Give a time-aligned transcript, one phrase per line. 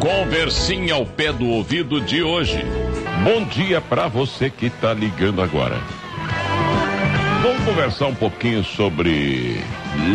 [0.00, 2.64] Conversinha ao pé do ouvido de hoje.
[3.22, 5.76] Bom dia para você que está ligando agora.
[7.42, 9.56] Vamos conversar um pouquinho sobre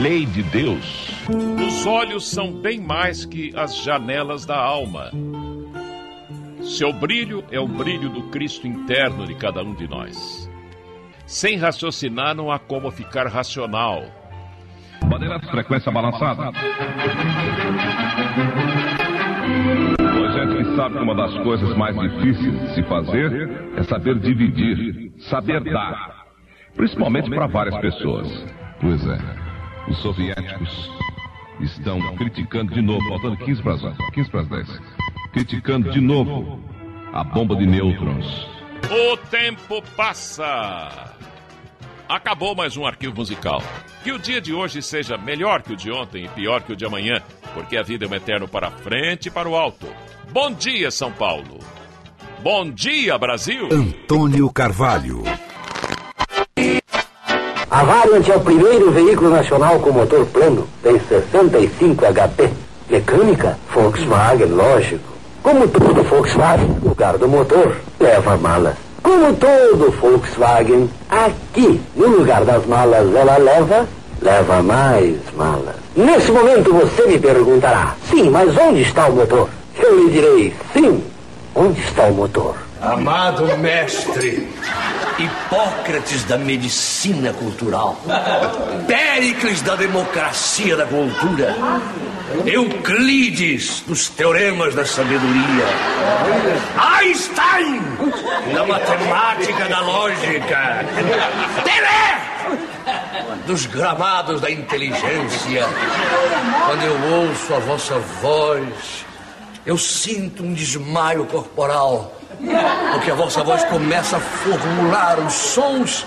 [0.02, 1.12] lei de Deus.
[1.30, 5.12] Os olhos são bem mais que as janelas da alma.
[6.64, 10.50] Seu brilho é o brilho do Cristo interno de cada um de nós.
[11.28, 14.04] Sem raciocinar não há como ficar racional.
[15.04, 16.52] Bandeiras, frequência balançada.
[20.20, 24.20] Hoje a gente sabe que uma das coisas mais difíceis de se fazer é saber
[24.20, 26.26] dividir, saber dar.
[26.76, 28.46] Principalmente para várias pessoas.
[28.82, 29.18] Pois é,
[29.90, 30.92] os soviéticos
[31.62, 33.82] estão criticando de novo, faltando 15 para as
[34.14, 34.82] 15 para as 10.
[35.34, 36.60] Criticando de novo
[37.14, 38.48] a bomba de nêutrons.
[38.92, 41.15] O tempo passa.
[42.08, 43.64] Acabou mais um arquivo musical.
[44.04, 46.76] Que o dia de hoje seja melhor que o de ontem e pior que o
[46.76, 47.20] de amanhã,
[47.54, 49.88] porque a vida é um eterno para frente e para o alto.
[50.32, 51.60] Bom dia, São Paulo.
[52.44, 53.70] Bom dia, Brasil.
[53.72, 55.24] Antônio Carvalho.
[57.72, 60.70] A Variant é o primeiro veículo nacional com motor plano.
[60.84, 62.54] Tem 65 HP.
[62.88, 63.58] Mecânica?
[63.74, 65.16] Volkswagen, lógico.
[65.42, 68.85] Como todo Volkswagen, o lugar do motor leva malas.
[69.06, 73.88] Como todo Volkswagen, aqui, no lugar das malas, ela leva,
[74.20, 75.76] leva mais malas.
[75.96, 79.48] Nesse momento você me perguntará, sim, mas onde está o motor?
[79.78, 81.04] Eu lhe direi, sim,
[81.54, 82.56] onde está o motor?
[82.82, 84.48] Amado mestre,
[85.18, 87.98] Hipócrates da medicina cultural,
[88.86, 91.56] Péricles da democracia da cultura,
[92.46, 95.66] Euclides dos teoremas da sabedoria,
[97.00, 97.82] Einstein
[98.54, 100.86] da matemática da lógica,
[101.64, 102.06] Pelé
[103.48, 105.66] dos gramados da inteligência.
[106.66, 109.06] Quando eu ouço a vossa voz,
[109.66, 112.16] eu sinto um desmaio corporal
[112.92, 116.06] porque a vossa voz começa a formular os sons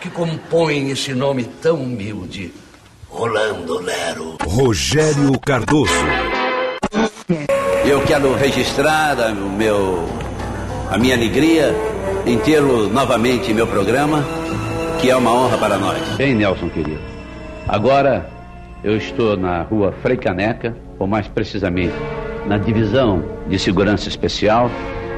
[0.00, 2.52] que compõem esse nome tão humilde.
[3.08, 4.36] Rolando Lero.
[4.42, 5.92] Rogério Cardoso.
[7.84, 10.08] Eu quero registrar a, o meu,
[10.90, 11.74] a minha alegria
[12.24, 14.24] em tê-lo novamente em meu programa,
[15.00, 16.00] que é uma honra para nós.
[16.16, 17.00] Bem, Nelson, querido.
[17.68, 18.28] Agora
[18.82, 21.94] eu estou na rua Frei Caneca, ou mais precisamente
[22.46, 24.70] na divisão de segurança especial,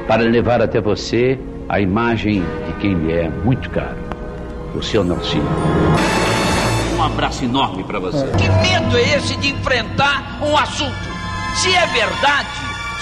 [0.07, 3.97] para levar até você a imagem de quem lhe é muito caro,
[4.75, 5.41] o seu Nelson.
[6.97, 8.25] Um abraço enorme para você.
[8.37, 11.15] Que medo é esse de enfrentar um assunto?
[11.55, 12.49] Se é verdade,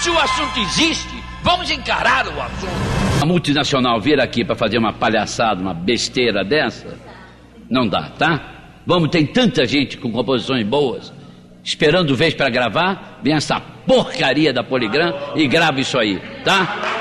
[0.00, 2.94] se o assunto existe, vamos encarar o assunto.
[3.22, 6.98] A multinacional vir aqui para fazer uma palhaçada, uma besteira dessa,
[7.70, 8.40] não dá, tá?
[8.86, 11.12] Vamos, tem tanta gente com composições boas,
[11.64, 16.92] esperando vez para gravar, vem essa porcaria da Poligram e grava isso aí, tá?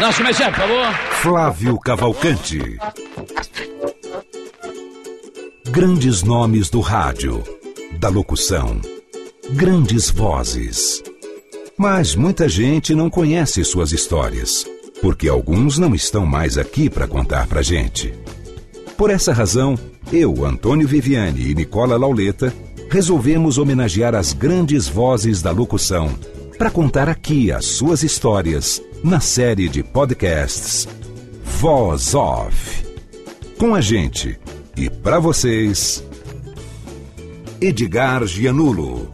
[0.00, 0.94] Nosso mexer, por favor.
[1.22, 2.60] Flávio Cavalcante.
[5.70, 7.42] Grandes nomes do rádio,
[7.98, 8.80] da locução,
[9.52, 11.02] grandes vozes.
[11.76, 14.64] Mas muita gente não conhece suas histórias,
[15.02, 18.14] porque alguns não estão mais aqui para contar pra gente.
[18.96, 19.78] Por essa razão,
[20.12, 22.52] eu, Antônio Viviane e Nicola Lauleta
[22.88, 26.14] resolvemos homenagear as grandes vozes da locução
[26.56, 30.88] para contar aqui as suas histórias na série de podcasts
[31.44, 32.84] Voz Off.
[33.58, 34.38] Com a gente
[34.76, 36.04] e para vocês,
[37.60, 39.10] Edgar Gianulo.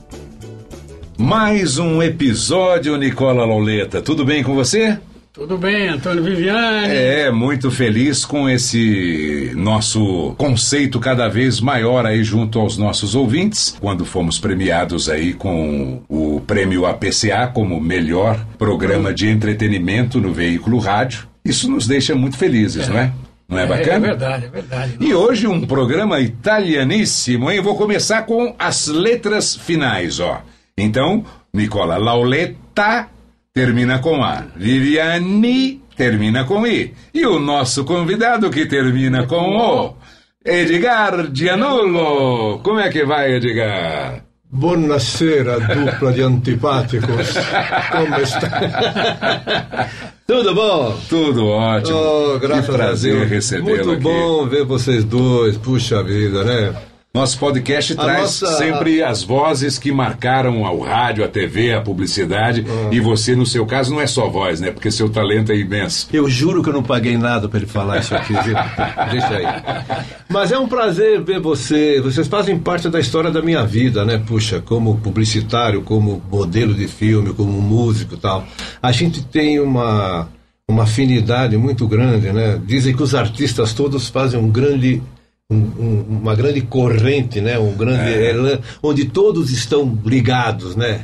[1.17, 4.03] Mais um episódio, Nicola Loleta.
[4.03, 4.99] Tudo bem com você?
[5.33, 6.95] Tudo bem, Antônio Viviane.
[6.95, 13.75] É, muito feliz com esse nosso conceito cada vez maior aí junto aos nossos ouvintes,
[13.81, 20.79] quando fomos premiados aí com o prêmio APCA como melhor programa de entretenimento no veículo
[20.79, 21.27] rádio.
[21.43, 22.93] Isso nos deixa muito felizes, é.
[22.93, 23.13] não é?
[23.49, 23.95] Não é, é bacana?
[23.95, 24.97] É verdade, é verdade.
[25.01, 27.63] E hoje um programa italianíssimo, hein?
[27.63, 30.43] Vou começar com as letras finais, ó.
[30.77, 31.25] Então,
[31.55, 33.09] Nicola Lauleta
[33.55, 34.45] termina com A.
[34.57, 36.95] Viviane termina com I.
[37.13, 39.95] E o nosso convidado que termina com O.
[40.45, 42.59] Edgar Gianulo.
[42.61, 44.25] Como é que vai, Edgar?
[44.51, 47.35] Buonasera, dupla de antipáticos.
[47.91, 49.89] Como está?
[50.27, 50.99] Tudo bom?
[51.09, 51.99] Tudo ótimo.
[51.99, 54.03] Oh, graças que prazer recebê-lo Muito aqui.
[54.03, 55.57] bom ver vocês dois.
[55.57, 56.75] Puxa vida, né?
[57.15, 61.81] Nosso podcast A traz nossa- sempre as vozes que marcaram o rádio, a TV, a
[61.83, 62.65] publicidade.
[62.67, 62.89] Ah.
[62.91, 64.71] E você, no seu caso, não é só voz, né?
[64.71, 66.09] Porque seu talento é imenso.
[66.11, 68.55] Eu juro que eu não paguei nada para ele falar isso aqui, viu?
[69.13, 69.45] Deixa aí.
[70.27, 72.01] Mas é um prazer ver você.
[72.01, 74.17] Vocês fazem parte da história da minha vida, né?
[74.17, 78.47] Puxa, como publicitário, como modelo de filme, como músico e tal.
[78.83, 80.29] A gente tem uma,
[80.67, 82.59] uma afinidade muito grande, né?
[82.65, 85.03] Dizem que os artistas todos fazem um grande.
[85.53, 87.59] Um- um- uma grande corrente, né?
[87.59, 91.03] Um grande elan, onde todos estão ligados, né?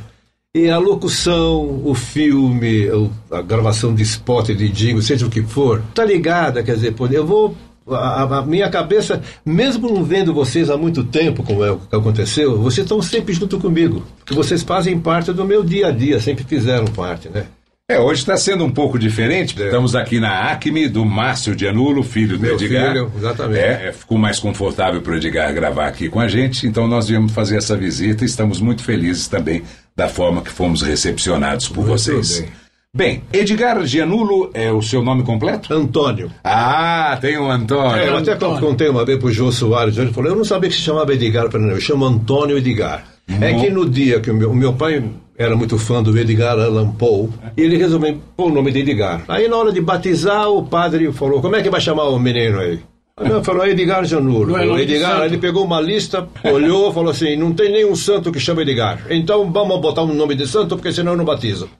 [0.55, 2.87] E a locução, o filme,
[3.31, 7.25] a gravação de spot, de jingle, seja o que for, tá ligada, quer dizer, eu
[7.25, 7.55] vou.
[7.87, 11.77] A, a- a minha cabeça, mesmo não vendo vocês há muito tempo, como é o
[11.77, 14.03] que aconteceu, vocês estão sempre junto comigo.
[14.19, 17.45] Porque vocês fazem parte do meu dia a dia, sempre fizeram parte, né?
[17.89, 19.59] É, hoje está sendo um pouco diferente.
[19.59, 22.93] Estamos aqui na Acme do Márcio Dianulo, filho do Meu Edgar.
[22.93, 23.59] filho, exatamente.
[23.59, 27.07] É, é, ficou mais confortável para o Edgar gravar aqui com a gente, então nós
[27.07, 29.63] viemos fazer essa visita e estamos muito felizes também
[29.95, 32.41] da forma que fomos recepcionados por Muito vocês.
[32.41, 32.49] bem.
[32.95, 35.73] Bem, Edgar Gianulo é o seu nome completo?
[35.73, 36.31] Antônio.
[36.43, 37.97] Ah, tem um Antônio.
[37.97, 40.75] É, eu até contei uma vez pro Jô Soares, ele falou, eu não sabia que
[40.75, 43.03] se chamava Edgar, eu chamo Antônio Edgar.
[43.41, 45.03] É que no dia que o meu, o meu pai
[45.39, 49.23] era muito fã do Edgar Allan Poe, e ele resolveu pôr o nome de Edgar.
[49.25, 52.59] Aí na hora de batizar, o padre falou, como é que vai chamar o menino
[52.59, 52.77] aí?
[53.21, 54.47] Ele falou, Edgar Janulo.
[54.47, 58.39] Não é Edgar, ele pegou uma lista, olhou, falou assim, não tem nenhum santo que
[58.39, 59.07] chama Edgar.
[59.09, 61.69] Então vamos botar um nome de santo, porque senão eu não batizo.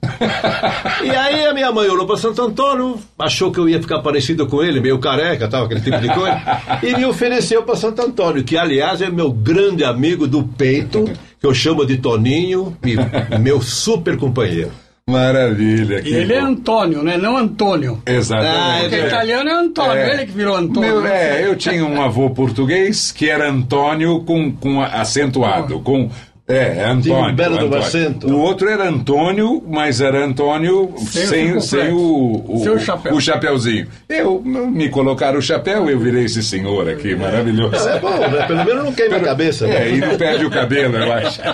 [1.02, 4.46] E aí a minha mãe olhou para Santo Antônio, achou que eu ia ficar parecido
[4.46, 6.38] com ele, meio careca, tal, aquele tipo de coisa,
[6.82, 11.46] e me ofereceu para Santo Antônio, que aliás é meu grande amigo do peito, que
[11.46, 12.96] eu chamo de Toninho, e
[13.40, 14.70] meu super companheiro.
[15.08, 16.02] Maravilha.
[16.04, 17.16] E ele é Antônio, né?
[17.16, 18.00] Não Antônio.
[18.06, 18.90] Exatamente.
[18.90, 20.14] Porque italiano é Antônio, É.
[20.14, 20.80] ele que virou Antônio.
[20.88, 21.40] Meu, né?
[21.40, 26.08] é, eu tinha um avô português que era Antônio com, com acentuado, com
[26.50, 27.02] é, Antônio.
[27.02, 27.84] Tinha um belo do Antônio.
[27.84, 28.26] acento.
[28.28, 32.78] O outro era Antônio, mas era Antônio Sem o sem, sem o, o, Sem o
[32.78, 33.14] chapéu.
[33.14, 33.86] o chapéuzinho.
[34.08, 37.88] Eu, me colocaram o chapéu, eu virei esse senhor aqui, maravilhoso.
[37.88, 38.46] É bom, né?
[38.46, 39.66] Pelo menos não queima a cabeça.
[39.66, 39.90] É, Né?
[39.92, 41.40] e não perde o cabelo, eu acho.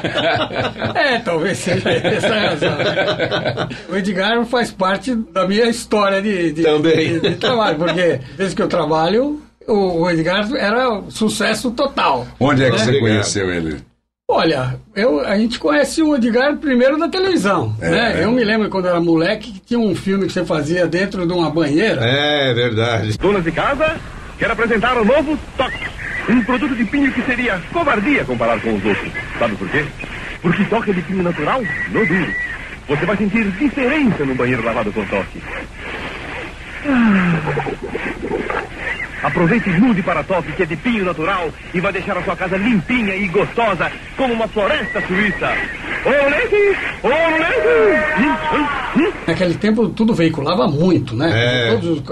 [0.97, 2.79] É, talvez seja essa a razão.
[2.79, 3.69] né?
[3.91, 7.21] O Edgar faz parte da minha história de, de, Também.
[7.21, 12.27] de- de trabalho, porque desde que eu trabalho, o, Edgar era sucesso total.
[12.41, 12.85] Onde é que né?
[12.85, 13.77] você conheceu ele?
[14.29, 17.77] Olha, eu, a gente conhece o Edgar primeiro da televisão.
[17.81, 17.91] É.
[17.91, 18.25] né?
[18.25, 21.33] Eu me lembro quando era moleque que tinha um filme que você fazia dentro de
[21.33, 22.05] uma banheira.
[22.05, 23.17] É verdade.
[23.19, 23.97] Donas de casa,
[24.37, 25.87] quero apresentar o novo Toque.
[26.29, 29.13] Um produto de pinho que seria covardia comparar com os outros.
[29.39, 29.85] Sabe por quê?
[30.43, 31.63] Porque toque de pinho natural,
[31.93, 32.35] no duro.
[32.89, 35.41] Você vai sentir diferença no banheiro lavado com toque.
[36.85, 38.06] Ah.
[39.27, 42.37] Aproveite e mude para toque que é de pinho natural e vai deixar a sua
[42.37, 45.53] casa limpinha e gostosa como uma floresta suíça.
[49.27, 51.33] Naquele tempo tudo veiculava muito, né?
[51.35, 51.71] É.
[51.73, 52.03] Todos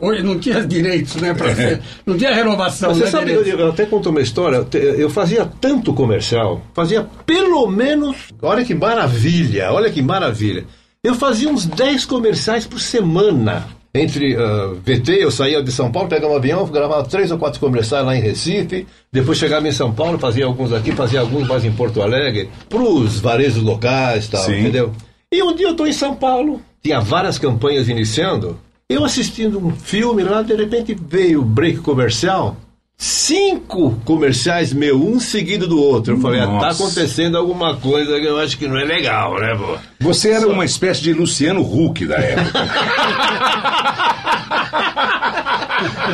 [0.00, 1.32] hoje não tinha direitos, né?
[1.32, 2.92] Pra ser, não tinha renovação.
[2.92, 4.66] Você né, sabe, eu, eu até conto uma história.
[4.72, 8.16] Eu fazia tanto comercial, fazia pelo menos.
[8.42, 10.64] Olha que maravilha, olha que maravilha.
[11.04, 13.64] Eu fazia uns 10 comerciais por semana.
[13.96, 17.60] Entre ah, VT, eu saía de São Paulo, pegava um avião, gravava três ou quatro
[17.60, 21.64] comerciais lá em Recife, depois chegava em São Paulo, fazia alguns aqui, fazia alguns mais
[21.64, 24.58] em Porto Alegre, pros varejos locais e tal, Sim.
[24.58, 24.92] entendeu?
[25.30, 28.58] E um dia eu tô em São Paulo, tinha várias campanhas iniciando,
[28.88, 32.56] eu assistindo um filme lá, de repente veio o break comercial,
[32.96, 36.14] cinco comerciais meu, um seguido do outro.
[36.14, 39.54] Eu falei, ah, tá acontecendo alguma coisa que eu acho que não é legal, né,
[39.56, 39.76] pô?
[40.00, 42.64] Você era uma espécie de Luciano Huck da época.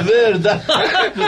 [0.05, 0.63] Verdade.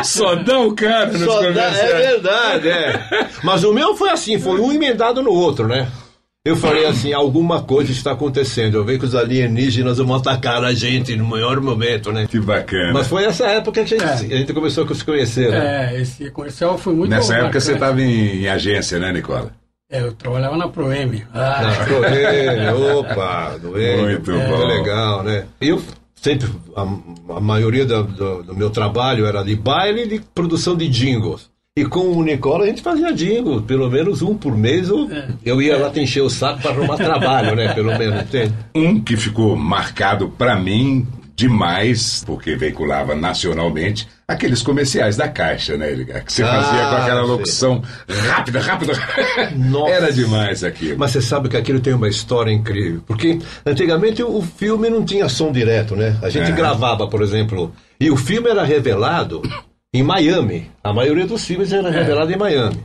[0.04, 1.78] Só dá o cara nos Só dá- comerciais.
[1.78, 3.28] é verdade, é.
[3.42, 5.88] Mas o meu foi assim, foi um emendado no outro, né?
[6.44, 8.74] Eu falei assim, alguma coisa está acontecendo.
[8.76, 12.26] Eu vejo que os alienígenas vão atacar a gente no maior momento, né?
[12.28, 12.92] Que bacana.
[12.92, 15.92] Mas foi essa época que a gente, a gente começou a se conhecer, né?
[15.94, 17.92] É, esse comercial foi muito Nessa época você bacana.
[17.92, 19.52] estava em, em agência, né, Nicola?
[19.88, 21.22] É, eu trabalhava na Proem.
[21.32, 24.02] Ah, Ah, Correio, opa, doente.
[24.02, 24.66] Muito é, bom.
[24.66, 25.44] legal, né?
[25.60, 25.80] Eu
[26.16, 26.82] sempre, a,
[27.36, 31.51] a maioria do, do- do meu trabalho era de baile e de produção de jingles.
[31.74, 34.90] E com o Nicola a gente fazia jingle, pelo menos um por mês.
[34.90, 35.08] Eu,
[35.42, 37.72] eu ia lá te encher o saco para arrumar trabalho, né?
[37.72, 38.24] Pelo menos?
[38.74, 45.92] Um que ficou marcado pra mim demais, porque veiculava nacionalmente, aqueles comerciais da Caixa, né,
[45.92, 46.22] Edgar?
[46.26, 47.82] Que você fazia com aquela Ah, locução
[48.28, 48.92] rápida, rápida.
[49.88, 50.98] Era demais aquilo.
[50.98, 53.02] Mas você sabe que aquilo tem uma história incrível.
[53.06, 56.18] Porque antigamente o filme não tinha som direto, né?
[56.22, 56.54] A gente É.
[56.54, 59.40] gravava, por exemplo, e o filme era revelado
[59.92, 60.70] em Miami.
[60.82, 62.78] A maioria dos filmes era revelado em Miami.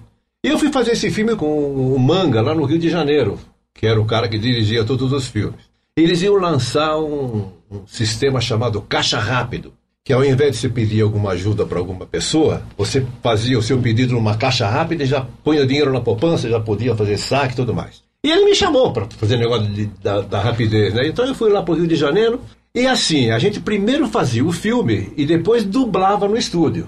[0.44, 1.48] E eu fui fazer esse filme com
[1.94, 3.40] o Manga, lá no Rio de Janeiro,
[3.74, 5.60] que era o cara que dirigia todos os filmes.
[5.96, 9.74] Eles iam lançar um, um sistema chamado Caixa Rápido,
[10.04, 13.80] que ao invés de você pedir alguma ajuda para alguma pessoa, você fazia o seu
[13.80, 17.56] pedido numa caixa rápida e já punha dinheiro na poupança, já podia fazer saque e
[17.58, 18.04] tudo mais.
[18.24, 21.08] E ele me chamou para fazer negócio de- da, da rapidez, né?
[21.08, 22.40] Então eu fui lá para o Rio de Janeiro
[22.74, 26.88] e assim, a gente primeiro fazia o filme e depois dublava no estúdio.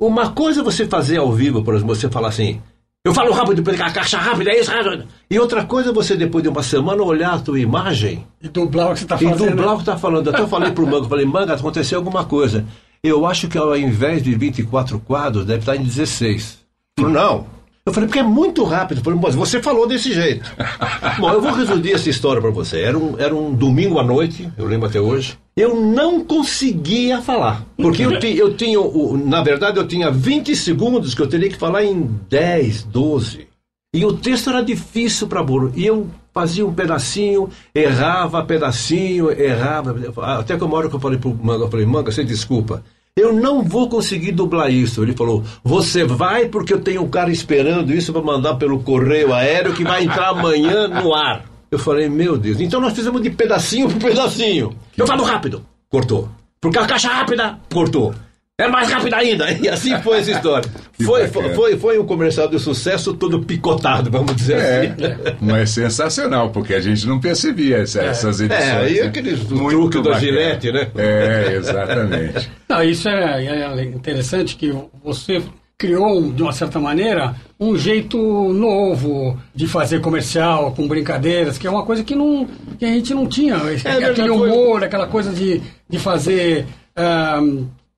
[0.00, 2.60] Uma coisa é você fazer ao vivo, por exemplo, você falar assim,
[3.04, 4.70] eu falo rápido, porque a caixa rápida é isso.
[4.70, 8.48] rápido." E outra coisa é você, depois de uma semana, olhar a tua imagem E
[8.48, 9.50] dublar o que você está e fazendo.
[9.50, 10.28] dublar o que tá falando.
[10.30, 12.64] Até eu falei pro Manga, eu falei, Manga, aconteceu alguma coisa.
[13.02, 16.58] Eu acho que ao invés de 24 quadros, deve estar em 16.
[16.98, 17.46] Ele falou, não.
[17.86, 18.98] Eu falei, porque é muito rápido.
[18.98, 20.50] Eu falei, mas você falou desse jeito.
[21.20, 22.80] Bom, eu vou resumir essa história para você.
[22.80, 25.38] Era um, era um domingo à noite, eu lembro até hoje.
[25.56, 27.64] Eu não conseguia falar.
[27.76, 28.78] Porque eu, ti- eu tinha,
[29.24, 33.46] na verdade, eu tinha 20 segundos que eu teria que falar em 10, 12.
[33.94, 35.72] E o texto era difícil para burro.
[35.74, 39.96] E eu fazia um pedacinho, errava pedacinho, errava.
[40.38, 42.84] Até que uma hora que eu falei pro Manga, eu falei, Manga, você desculpa.
[43.18, 45.02] Eu não vou conseguir dublar isso.
[45.02, 49.32] Ele falou, você vai porque eu tenho um cara esperando isso para mandar pelo correio
[49.32, 51.46] aéreo que vai entrar amanhã no ar.
[51.70, 52.60] Eu falei, meu Deus.
[52.60, 54.74] Então nós fizemos de pedacinho por pedacinho.
[54.96, 55.64] Eu falo rápido.
[55.88, 56.28] Cortou.
[56.60, 58.14] Porque a caixa rápida, cortou.
[58.58, 59.52] É mais rápida ainda.
[59.60, 60.66] E assim foi essa história.
[61.04, 65.04] Foi, foi, foi, foi um comercial de sucesso todo picotado, vamos dizer assim.
[65.04, 68.64] É, mas sensacional, porque a gente não percebia essa- essas edições.
[68.64, 69.06] É, e né?
[69.08, 70.18] aqueles Muito truque da.
[70.18, 70.88] Gillette, né?
[70.96, 72.50] É, exatamente.
[72.68, 75.42] Não, isso é, é interessante que você
[75.78, 78.18] criou, de uma certa maneira, um jeito
[78.52, 82.46] novo de fazer comercial, com brincadeiras, que é uma coisa que, não,
[82.78, 83.56] que a gente não tinha.
[83.56, 87.40] verdade, aquele humor, aquela coisa de, de fazer ah,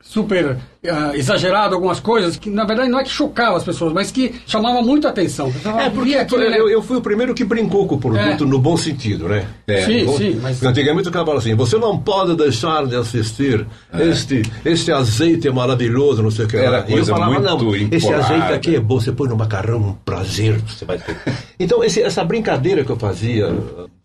[0.00, 0.56] super
[0.88, 4.32] ah, exagerado algumas coisas, que na verdade não é que chocava as pessoas, mas que
[4.46, 5.52] chamava muito a atenção.
[5.78, 8.46] É, porque eu, eu fui o primeiro que brincou com o produto É.
[8.46, 9.46] no bom sentido, né?
[9.84, 12.94] Sim, no bom- sim, mas- Antigamente o cara falava assim, você não pode deixar de
[12.94, 14.04] assistir É.
[14.08, 18.12] este, este azeite maravilhoso, não sei o que Era eu coisa falava, muito não, esse
[18.12, 21.16] azeite aqui é bom, você põe no macarrão, um prazer, você vai ter.
[21.60, 23.52] Então, esse- essa brincadeira que eu fazia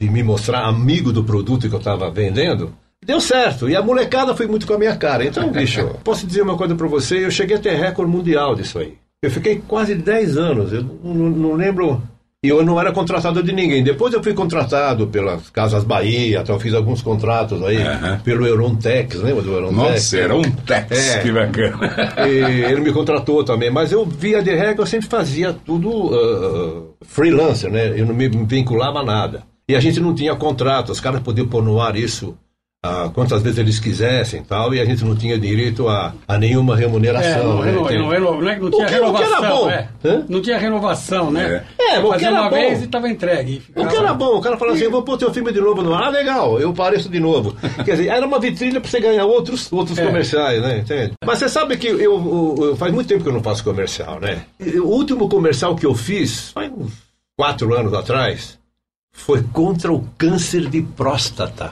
[0.01, 2.73] de me mostrar amigo do produto que eu estava vendendo,
[3.05, 5.25] Deu certo, e a molecada foi muito com a minha cara.
[5.25, 8.79] Então, bicho, posso dizer uma coisa pra você, eu cheguei a ter recorde mundial disso
[8.79, 8.93] aí.
[9.21, 12.01] Eu fiquei quase 10 anos, eu não, não lembro.
[12.43, 13.81] E eu não era contratado de ninguém.
[13.81, 17.77] Depois eu fui contratado pelas Casas Bahia, então eu fiz alguns contratos aí,
[18.21, 19.77] pelo Eurontex, lembra do Eurontex?
[19.77, 21.19] Nossa, Eurontex, É.
[21.21, 22.13] que bacana.
[22.27, 26.93] E ele me contratou também, mas eu, via de regra, eu sempre fazia tudo uh,
[27.05, 27.93] freelancer, né?
[27.97, 29.43] Eu não me vinculava a nada.
[29.69, 32.35] E a gente não tinha contrato, os caras podiam pôr no ar isso
[33.13, 36.75] quantas vezes eles quisessem e tal, e a gente não tinha direito a, a nenhuma
[36.75, 37.43] É, remuneração.
[37.55, 37.71] não, né?
[37.71, 39.37] não, reno- não é que não tinha renovação.
[39.37, 39.69] era bom?
[39.69, 39.87] é.
[40.27, 41.63] Não tinha renovação, né?
[41.79, 42.55] É, o que era uma bom.
[42.55, 43.53] vez e estava entregue.
[43.53, 45.51] e O que ficava- era bom, o cara falava assim, eu vou pôr teu filme
[45.53, 46.03] de novo no ar.
[46.03, 47.55] Ah, legal, eu pareço de novo.
[47.85, 50.05] Quer dizer, era uma vitrine pra você ganhar outros, outros É.
[50.05, 50.79] comerciais, né?
[50.79, 51.13] Entende?
[51.25, 54.19] Mas você sabe que eu, eu- eu- faz muito tempo que eu não faço comercial,
[54.19, 54.43] né?
[54.59, 56.91] O último comercial que eu fiz, faz uns
[57.37, 58.59] quatro anos atrás,
[59.15, 61.71] foi contra o câncer de próstata.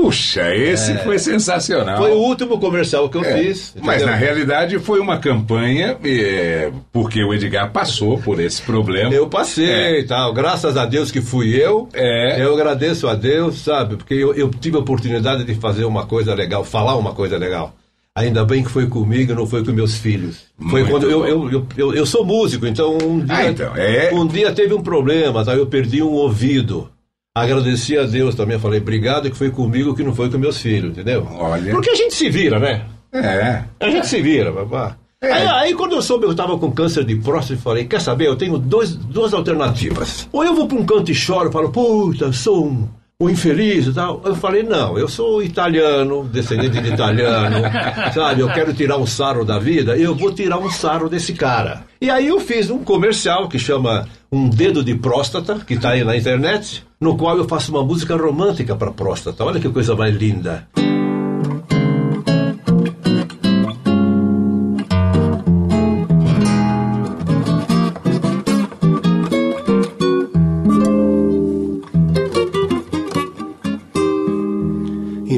[0.00, 0.96] Puxa, esse É.
[0.98, 1.98] foi sensacional.
[1.98, 3.74] Foi o último comercial que eu É, fiz.
[3.82, 4.06] Mas entendeu?
[4.06, 9.12] na realidade foi uma campanha, é, porque o Edgar passou por esse problema.
[9.12, 11.88] Eu passei e tal, graças a Deus que fui eu.
[11.92, 12.42] É.
[12.42, 13.96] Eu agradeço a Deus, sabe?
[13.96, 17.74] Porque eu, eu tive a oportunidade de fazer uma coisa legal, falar uma coisa legal.
[18.14, 20.38] Ainda bem que foi comigo, não foi com meus filhos.
[20.58, 23.76] Foi Muito quando eu, eu, eu, eu, eu sou músico, então um dia, Ah, então,
[23.76, 25.54] é- um dia teve um problema, tá?
[25.54, 26.88] eu perdi um ouvido.
[27.34, 30.90] Agradeci a Deus também, falei, obrigado que foi comigo que não foi com meus filhos,
[30.90, 31.28] entendeu?
[31.30, 31.72] Olha.
[31.72, 32.84] Porque a gente se vira, né?
[33.12, 33.62] É.
[33.78, 34.96] A gente se vira, babá.
[35.22, 38.00] Aí, aí quando eu soube que eu estava com câncer de próstata, eu falei, quer
[38.00, 40.28] saber, eu tenho dois, duas alternativas.
[40.32, 42.88] Ou eu vou para um canto e choro, falo, puta, sou um,
[43.20, 44.22] um infeliz e tal.
[44.24, 47.58] Eu falei, não, eu sou italiano, descendente de italiano,
[48.12, 51.84] sabe, eu quero tirar um sarro da vida, eu vou tirar um sarro desse cara.
[52.00, 56.04] E aí eu fiz um comercial que chama Um Dedo de Próstata, que está aí
[56.04, 59.44] na internet, no qual eu faço uma música romântica para próstata.
[59.44, 60.68] Olha que coisa mais linda.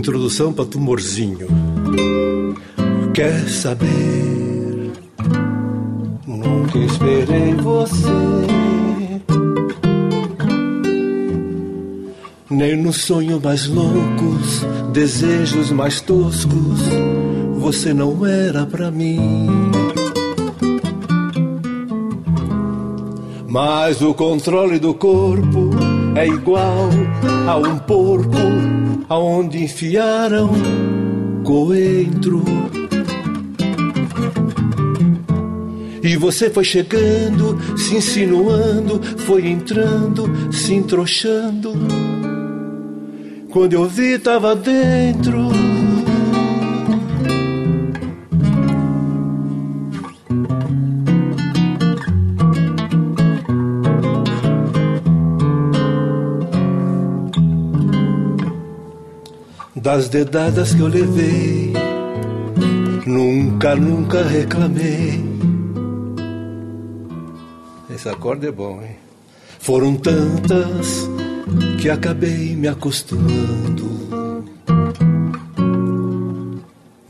[0.02, 1.46] introdução para tumorzinho.
[3.14, 4.90] Quer saber?
[6.26, 8.72] Nunca esperei você.
[12.52, 16.80] Nem nos sonhos mais loucos, desejos mais toscos,
[17.59, 19.49] você não era pra mim.
[23.49, 25.71] Mas o controle do corpo
[26.14, 26.90] é igual
[27.49, 28.37] a um porco
[29.09, 30.50] aonde enfiaram
[31.44, 32.44] coentro.
[36.02, 41.73] E você foi chegando, se insinuando, foi entrando, se entrochando.
[43.52, 45.50] Quando eu vi, tava dentro.
[59.76, 61.75] Das dedadas que eu levei,
[63.06, 65.23] nunca, nunca reclamei.
[67.94, 68.97] Esse acorde é bom, hein?
[69.59, 71.12] Foram tantas
[71.82, 73.90] que acabei me acostumando.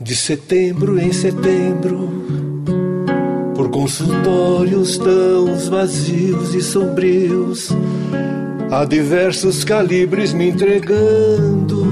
[0.01, 2.09] De setembro em setembro,
[3.55, 7.69] por consultórios tão vazios e sombrios,
[8.71, 11.85] a diversos calibres me entregando.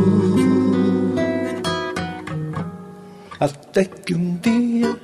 [3.39, 4.97] Até que um dia,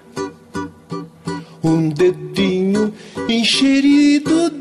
[1.63, 2.91] um dedinho
[3.29, 4.56] encherido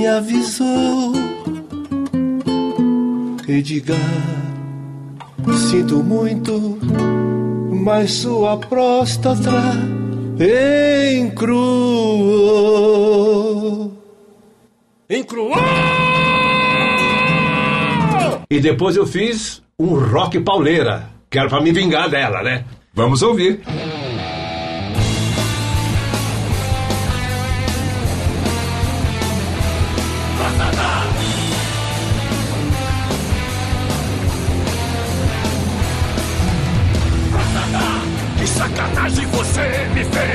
[0.00, 1.12] me avisou.
[3.46, 3.98] Edgar,
[5.70, 6.78] sinto muito,
[7.84, 9.50] mas sua próstata
[11.18, 12.32] encruou.
[15.10, 15.58] Encruou!
[18.48, 22.64] E depois eu fiz um rock pauleira, que era pra me vingar dela, né?
[22.94, 23.60] Vamos ouvir.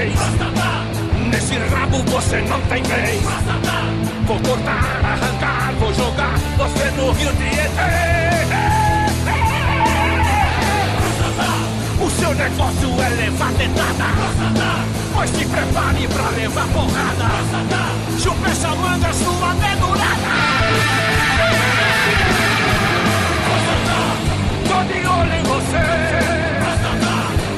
[0.05, 0.19] Fez!
[1.29, 3.21] Nesse rabo você não tem vez!
[4.25, 7.55] Vou cortar, arrancar, vou jogar você no rio de
[12.03, 14.05] O seu negócio é levar dentada!
[15.13, 17.29] Pois se prepare pra levar porrada!
[18.19, 20.35] Chupa essa manga, sua dedurada!
[24.67, 25.85] Tô de olho em você!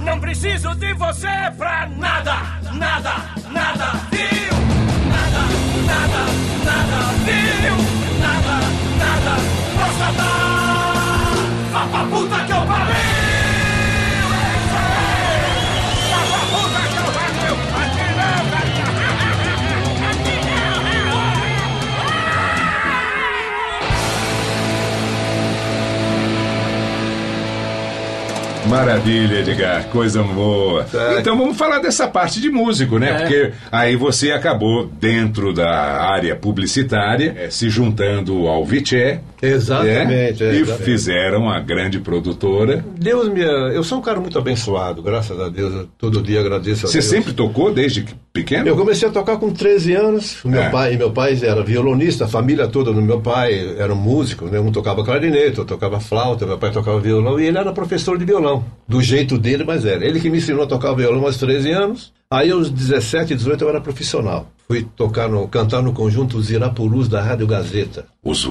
[0.04, 2.36] Não preciso de você pra nada,
[2.74, 3.16] nada,
[3.52, 4.54] nada, viu?
[5.10, 5.42] Nada,
[5.86, 6.26] nada,
[6.66, 7.76] nada, viu?
[8.20, 8.56] Nada,
[8.98, 9.34] nada,
[9.76, 10.30] próstata.
[11.72, 13.19] Vá pra puta que eu pariu!
[28.70, 30.86] Maravilha, Edgar, coisa boa.
[31.20, 33.10] Então vamos falar dessa parte de músico, né?
[33.10, 33.18] É.
[33.18, 35.70] Porque aí você acabou dentro da
[36.04, 39.22] área publicitária, eh, se juntando ao Viché.
[39.42, 40.50] Exatamente, né?
[40.50, 40.84] é, E exatamente.
[40.84, 42.84] fizeram a grande produtora.
[42.98, 43.42] Deus me.
[43.42, 45.74] Eu sou um cara muito abençoado, graças a Deus.
[45.74, 47.06] Eu todo dia agradeço a Você Deus.
[47.10, 48.68] sempre tocou desde que- pequeno?
[48.68, 50.38] Eu comecei a tocar com 13 anos.
[50.44, 50.70] Meu É.
[50.70, 54.60] pai, meu pai era violonista, a família toda do meu pai era músico, né?
[54.60, 58.26] Um tocava clarinete, outro tocava flauta, meu pai tocava violão e ele era professor de
[58.26, 58.64] violão.
[58.88, 60.06] Do jeito dele, mas era.
[60.06, 62.12] Ele que me ensinou a tocar violão aos 13 anos.
[62.32, 64.48] Aí aos 17, 18 eu era profissional.
[64.72, 68.06] Fui tocar no, cantar no conjunto Os Irapurus da Rádio Gazeta.
[68.24, 68.46] Os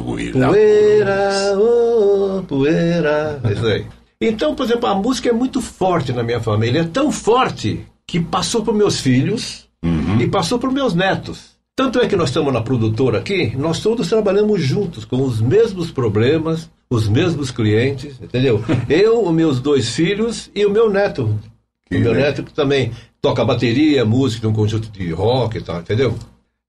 [0.48, 3.40] Poeira, oh, poeira.
[3.44, 3.86] É isso aí.
[4.20, 6.80] Então, por exemplo, a música é muito forte na minha família.
[6.80, 9.68] É tão forte que passou para meus filhos
[10.20, 11.56] e passou para meus netos.
[11.76, 15.92] Tanto é que nós estamos na produtora aqui, nós todos trabalhamos juntos, com os mesmos
[15.92, 18.60] problemas, os mesmos clientes, entendeu?
[18.90, 21.38] Eu, os meus dois filhos e o meu neto.
[21.92, 26.14] o meu neto que também toca bateria, música, um conjunto de rock e tal, entendeu?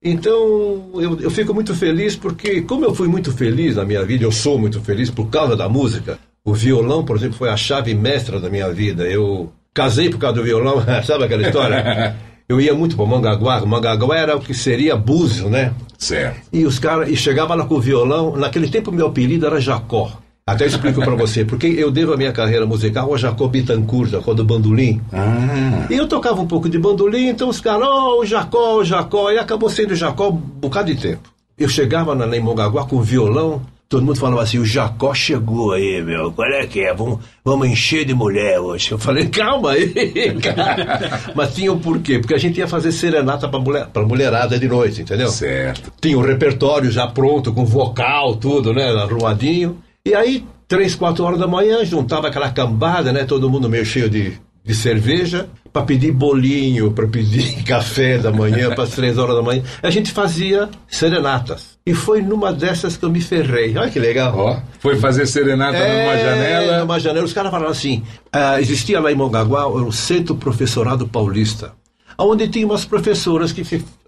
[0.01, 4.23] Então, eu, eu fico muito feliz porque, como eu fui muito feliz na minha vida,
[4.23, 6.17] eu sou muito feliz por causa da música.
[6.43, 9.03] O violão, por exemplo, foi a chave mestra da minha vida.
[9.03, 12.15] Eu casei por causa do violão, sabe aquela história?
[12.49, 15.71] Eu ia muito para Mangaguá, Mangaguá era o que seria Búzio, né?
[15.99, 16.41] Certo.
[16.51, 20.19] E os caras, e chegava lá com o violão, naquele tempo meu apelido era Jacó.
[20.49, 24.33] Até explico pra você, porque eu devo a minha carreira musical ao Jacob Bittencourt, Jacó
[24.33, 24.99] do bandolim.
[25.13, 25.85] Ah.
[25.89, 29.31] E eu tocava um pouco de bandolim, então os caras, oh, o Jacó, o Jacó,
[29.31, 31.31] e acabou sendo Jacó um bocado de tempo.
[31.55, 36.31] Eu chegava na Nemongaguá com violão, todo mundo falava assim, o Jacó chegou aí, meu,
[36.31, 36.95] qual é que é?
[36.95, 38.91] Vamos, vamos encher de mulher hoje.
[38.91, 41.33] Eu falei, calma aí, cara.
[41.35, 44.67] Mas tinha um porquê, porque a gente ia fazer serenata pra, mulher, pra mulherada de
[44.67, 45.29] noite, entendeu?
[45.29, 45.93] Certo.
[46.01, 49.77] Tinha o repertório já pronto, com vocal, tudo, né, arrumadinho.
[50.05, 54.09] E aí, três, quatro horas da manhã, juntava aquela cambada, né, todo mundo meio cheio
[54.09, 54.33] de,
[54.63, 59.41] de cerveja, para pedir bolinho, para pedir café da manhã, para as três horas da
[59.41, 59.61] manhã.
[59.83, 61.77] A gente fazia serenatas.
[61.85, 63.75] E foi numa dessas que eu me ferrei.
[63.77, 64.35] Olha que legal.
[64.37, 66.73] Ó, foi fazer serenata numa janela.
[66.75, 67.25] É, Numa janela.
[67.25, 71.73] Os caras falaram assim: ah, existia lá em Mongaguá o Centro Professorado Paulista,
[72.17, 73.63] onde tinha umas professoras que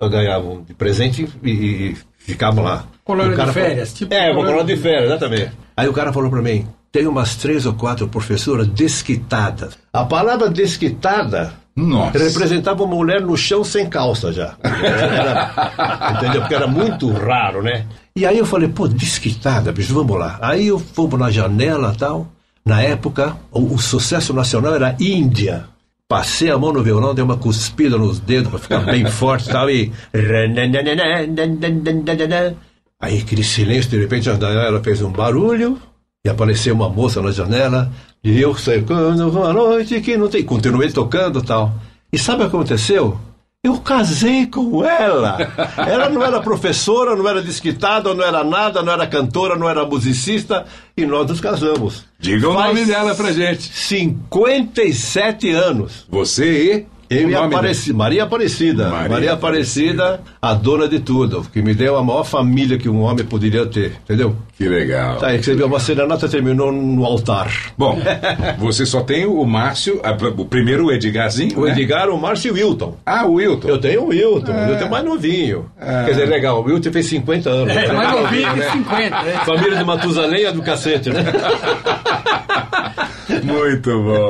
[0.10, 2.86] ganhavam de presente e, e ficavam lá.
[3.04, 5.52] Colônia de falou- férias, tipo é, uma colônia de de- férias, exatamente.
[5.82, 9.78] Aí o cara falou pra mim: tem umas três ou quatro professoras desquitadas.
[9.92, 11.54] A palavra desquitada.
[11.76, 12.20] Nossa.
[12.20, 14.56] Representava uma mulher no chão sem calça já.
[14.64, 16.42] Era- entendeu?
[16.42, 17.86] Porque era muito raro, né?
[18.16, 20.38] E aí eu falei, pô, desquitada, bicho, vamos lá.
[20.42, 22.28] Aí eu fomos na janela tal.
[22.66, 25.66] Na época, o, o sucesso nacional era Índia.
[26.10, 29.52] Passei a mão no violão, dei uma cuspida nos dedos pra ficar bem forte e
[29.52, 29.70] tal.
[29.70, 29.92] E.
[33.02, 35.82] Aí aquele silêncio, de repente a janela fez um barulho
[36.24, 37.92] e apareceu uma moça na janela.
[38.24, 40.44] E eu secando uma noite que não tem.
[40.44, 41.74] Continuei tocando e tal.
[42.14, 43.18] E sabe o que aconteceu?
[43.64, 45.38] Eu casei com ela.
[45.78, 49.86] Ela não era professora, não era desquitada, não era nada, não era cantora, não era
[49.86, 50.66] musicista.
[50.98, 52.06] E nós nos casamos.
[52.20, 53.72] Diga o nome dela pra gente.
[53.72, 56.06] 57 anos.
[56.10, 57.01] Você e.
[57.12, 58.88] Eu e Apareci- Maria Aparecida.
[58.90, 61.46] Maria Maria, Aparecida, a dona de tudo.
[61.52, 63.94] Que me deu a maior família que um homem poderia ter.
[64.06, 64.34] Entendeu?
[64.58, 65.18] Que legal.
[65.18, 67.52] Tá, aí você viu uma serenata terminou no altar.
[67.78, 68.00] Bom,
[68.60, 71.60] você só tem o Márcio, a- o primeiro o Edgarzinho.
[71.60, 71.72] O né?
[71.72, 72.96] Edgar, o Márcio e o Wilton.
[73.06, 73.68] Ah, o Wilton.
[73.68, 74.66] Eu tenho o Wilton, Ah.
[74.68, 75.66] o Wilton é mais novinho.
[75.80, 76.04] Ah.
[76.06, 77.76] Quer dizer, legal, o Wilton fez 50 anos.
[77.76, 77.94] É, Né?
[77.94, 79.22] mais novinho que 50.
[79.24, 79.42] né?
[79.46, 81.26] Família de Matusalém é do cacete, né?
[83.44, 84.30] Muito bom.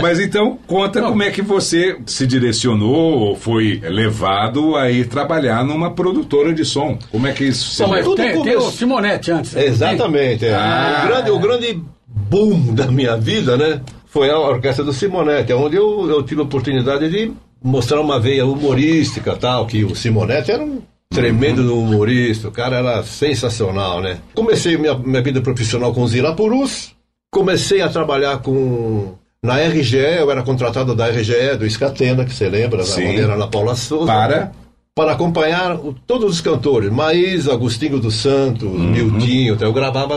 [0.00, 5.64] Mas então, conta como é que você se direcionou ou foi levado a ir trabalhar
[5.64, 6.98] numa produtora de som.
[7.10, 8.14] Como é que isso se Bom, mas deu?
[8.14, 9.52] tem, tem o Simonetti antes.
[9.52, 9.66] né?
[9.66, 10.46] Exatamente.
[10.46, 10.54] é.
[10.54, 11.02] Ah.
[11.04, 13.80] O, grande, o grande boom da minha vida, né?
[14.06, 17.32] Foi a orquestra do Simonetti, onde eu, eu tive a oportunidade de
[17.62, 20.80] mostrar uma veia humorística tal, que o Simonetti era um
[21.10, 24.18] tremendo humorista, o cara era sensacional, né?
[24.34, 26.94] Comecei minha, minha vida profissional com os Irapurus,
[27.30, 29.14] comecei a trabalhar com.
[29.42, 33.02] Na RGE, eu era contratado da RGE, do Escatena, que você lembra, Sim.
[33.02, 34.06] na maneira na Paula Souza.
[34.06, 34.52] Para?
[34.96, 40.16] Para acompanhar o- todos os cantores, Maísa, Agostinho dos Santos, Miltinho, então eu gravava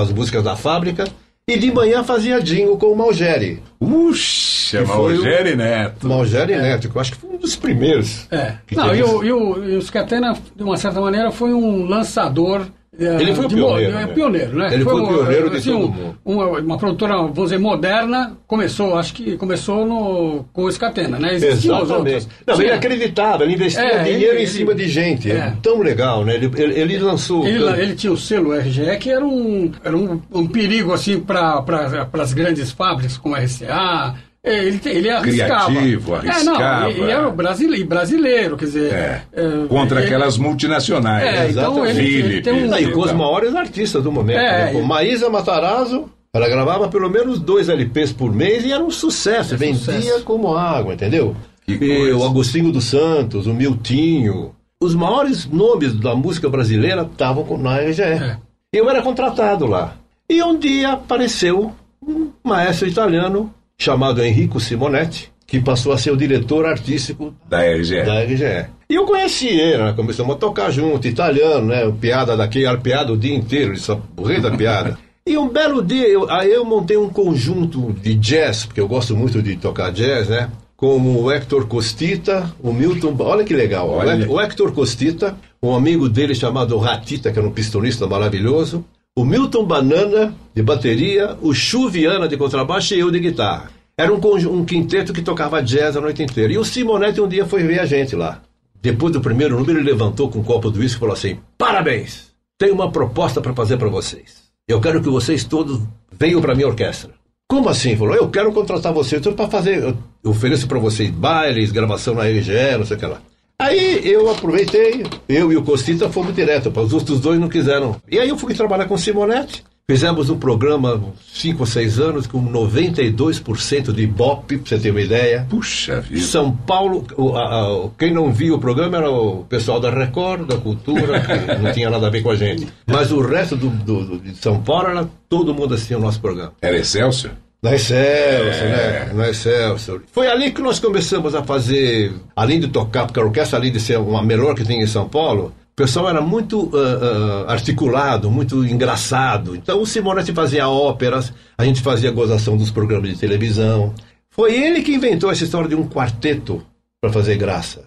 [0.00, 1.04] as músicas da fábrica
[1.46, 3.62] e de manhã fazia jingle com o Malgeri.
[3.78, 6.08] Uxa, Que foi o- Malgeri Neto.
[6.08, 8.26] Malgeri Neto, que eu acho que foi um dos primeiros.
[8.30, 8.54] É.
[8.66, 11.52] Que Não, teve e o, e, o, e o Scatena, de uma certa maneira, foi
[11.52, 12.62] um lançador.
[12.98, 14.06] Eh, Ele foi o pioneiro, é né?
[14.08, 14.74] pioneiro, né?
[14.74, 16.18] Ele foi o um, pioneiro de todo um- mundo.
[16.24, 21.34] Uma, uma produtora, vamos dizer, moderna, começou, acho que começou no, com o Scatena, né?
[21.34, 22.28] Existiam Exatamente.
[22.46, 25.30] Não, ele Tinha- acreditava, ele investia É, dinheiro ele- em cima de gente.
[25.30, 25.34] É.
[25.36, 25.52] é.
[25.62, 26.34] tão legal, né?
[26.34, 27.46] Ele, ele, ele lançou.
[27.46, 31.62] Ele, ele tinha o selo RGE, que era um, era um, um perigo assim para
[31.62, 34.14] pra, as grandes fábricas como a RCA.
[34.44, 35.66] É, Ele, ele arriscava.
[35.70, 36.90] Criativo, É, não, arriscava.
[36.90, 38.92] e, e era o brasileiro, brasileiro, quer dizer.
[38.92, 39.22] É.
[39.32, 41.24] é, Contra ele- aquelas multinacionais.
[41.24, 44.38] É, então ele- ele tem um- e com os maiores artistas do momento.
[44.40, 44.82] É, né?
[44.82, 49.76] Maísa Matarazzo, ela gravava pelo menos dois LPs por mês e era um sucesso, vendia
[50.00, 50.24] sucesso.
[50.24, 51.36] como água, entendeu?
[51.68, 54.52] E o Agostinho dos Santos, o Miltinho.
[54.82, 58.02] Os maiores nomes da música brasileira estavam com- na RGE.
[58.02, 58.36] É.
[58.72, 59.94] Eu era contratado lá.
[60.28, 61.72] E um dia apareceu
[62.04, 68.02] um maestro italiano chamado Enrico Simonetti, que passou a ser o diretor artístico Da RGE.
[68.04, 68.66] da RGE.
[68.88, 69.92] E eu conheci ele, né?
[69.94, 71.92] começamos a tocar junto, italiano, né?
[72.00, 74.98] Piada daqui, era piada o dia inteiro, isso, o rei da piada.
[75.24, 79.16] E um belo dia, eu, aí eu montei um conjunto de jazz, porque eu gosto
[79.16, 80.50] muito de tocar jazz, né?
[80.76, 83.14] Como o Hector Costita, o Milton.
[83.20, 83.88] Olha que legal.
[83.88, 84.28] o Olha.
[84.28, 88.84] O Hector Costita, um amigo dele chamado Ratita, que era um pistonista maravilhoso.
[89.14, 91.36] O Milton Banana, de bateria.
[91.42, 92.94] O Chu Viana, de contrabaixo.
[92.94, 93.70] E eu, de guitarra.
[93.94, 94.18] Era um,
[94.50, 96.50] um quinteto que tocava jazz a noite inteira.
[96.50, 98.40] E o Simonetti um dia foi ver a gente lá.
[98.80, 102.32] Depois do primeiro número, ele levantou com um copo de uísque e falou assim: Parabéns!
[102.56, 104.44] Tenho uma proposta para fazer para vocês.
[104.66, 107.10] Eu quero que vocês todos venham para minha orquestra.
[107.46, 107.94] Como assim?
[107.94, 109.82] Falou: Eu quero contratar vocês para fazer.
[110.24, 113.20] Eu ofereço para vocês bailes, gravação na RGE, não sei o que lá.
[113.58, 117.96] Aí eu aproveitei, eu e o Costita fomos direto, para os outros dois não quiseram.
[118.10, 119.62] E aí eu fui trabalhar com Simonetti.
[119.88, 121.02] Fizemos um programa,
[121.34, 125.46] cinco ou seis anos, com 92% de Ibope, pra você ter uma ideia.
[125.50, 126.24] Puxa vida.
[126.24, 127.42] São Paulo, o- a-
[127.84, 131.72] a- quem não viu o programa era o pessoal da Record, da Cultura, que não
[131.72, 132.66] tinha nada a ver com a gente.
[132.86, 136.20] Mas o resto do, do- do- de São Paulo, era, todo mundo assistia o nosso
[136.20, 136.52] programa.
[136.62, 137.32] Era Excelsior?
[137.62, 139.06] Na Excelsior, É.
[139.06, 139.12] né?
[139.14, 140.02] Na Excelsior.
[140.10, 143.78] Foi ali que nós começamos a fazer, além de tocar, porque a orquestra, além de
[143.78, 148.30] ser uma melhor que tinha em São Paulo, o pessoal era muito ah, ah, articulado,
[148.30, 149.54] muito engraçado.
[149.54, 153.94] Então o Simonetti fazia óperas, a gente fazia gozação dos programas de televisão.
[154.28, 156.62] Foi ele que inventou essa história de um quarteto
[157.00, 157.84] para fazer graça.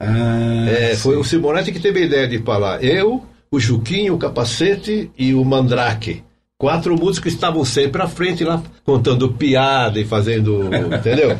[0.00, 2.82] é, foi o Simonetti que teve a ideia de falar.
[2.84, 6.22] Eu, o Juquinho, o Capacete e o Mandrake.
[6.58, 10.70] Quatro músicos estavam sempre à frente lá, contando piada e fazendo.
[10.96, 11.38] entendeu?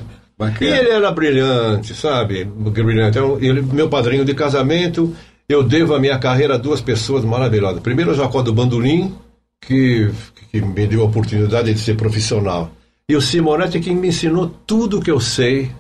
[0.60, 2.44] E ele era brilhante, sabe?
[2.44, 3.18] Brilhante.
[3.18, 5.14] Então, ele, meu padrinho de casamento,
[5.48, 7.80] eu devo a minha carreira a duas pessoas maravilhosas.
[7.80, 9.14] Primeiro, o Jacó do Bandolim,
[9.66, 10.10] que,
[10.52, 12.70] que me deu a oportunidade de ser profissional.
[13.08, 15.70] E o Simonetti, que me ensinou tudo que eu sei,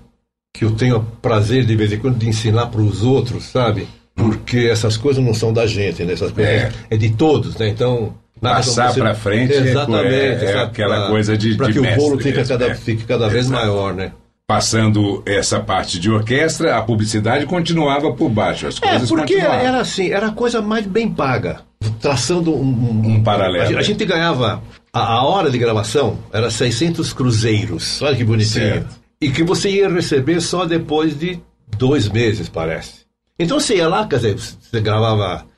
[0.54, 3.86] que eu tenho o prazer de vez em quando de ensinar para os outros, sabe?
[4.14, 6.14] Porque essas coisas não são da gente, né?
[6.14, 6.72] Essas coisas É.
[6.88, 7.68] é, de todos, né?
[7.68, 8.14] Então.
[8.40, 10.14] Nada Passar pra frente é- Exatamente.
[10.14, 12.74] é- é aquela Pra- coisa de- de que o bolo fique cada, é.
[12.74, 13.60] fique cada vez Exato.
[13.66, 14.12] maior, né?
[14.46, 18.68] Passando essa parte de orquestra, a publicidade continuava por baixo.
[18.68, 19.66] As É, coisas porque continuavam.
[19.66, 21.60] era assim, era a coisa mais bem paga.
[22.00, 23.84] Traçando um, um, paralelo, A, gente- a né?
[23.84, 28.00] gente ganhava, a, a hora de gravação era 600 cruzeiros.
[28.00, 28.64] Olha que bonitinho.
[28.74, 28.96] Certo.
[29.20, 31.40] E que você ia receber só depois de
[31.76, 33.04] dois meses, parece.
[33.38, 35.55] Então você ia lá, quer dizer, você gravava é,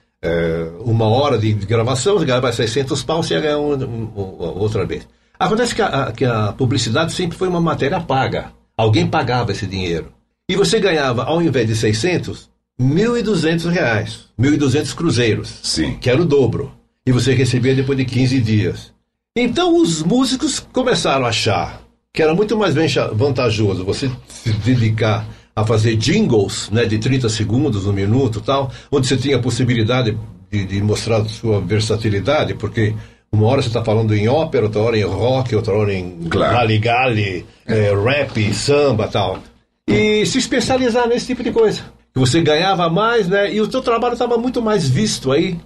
[0.85, 4.11] uma hora de, gravação, você ganhava 600 pau, você ia ganhar um- um-
[4.59, 5.07] outra vez.
[5.39, 8.53] Acontece que a, que a publicidade sempre foi uma matéria paga.
[8.77, 10.13] Alguém pagava esse dinheiro.
[10.49, 12.49] E você ganhava, ao invés de 600,
[12.81, 14.27] 1.200 reais.
[14.39, 15.61] 1.200 cruzeiros.
[15.63, 15.97] Sim.
[16.01, 16.73] Que era o dobro.
[17.07, 18.93] E você recebia depois de 15 dias.
[19.37, 21.81] Então os músicos começaram a achar
[22.13, 22.75] que era muito mais
[23.15, 25.25] vantajoso você se dedicar
[25.61, 30.17] a fazer jingles né, de 30 segundos, um minuto tal, onde você tinha a possibilidade
[30.51, 32.95] de, de mostrar sua versatilidade, porque
[33.33, 37.45] uma hora você está falando em ópera, outra hora em rock, outra hora em rally-gally,
[37.67, 39.39] eh, rap, samba tal.
[39.87, 41.83] E se especializar nesse tipo de coisa.
[42.15, 43.53] Você ganhava mais, né?
[43.53, 45.59] E o seu trabalho estava muito mais visto aí.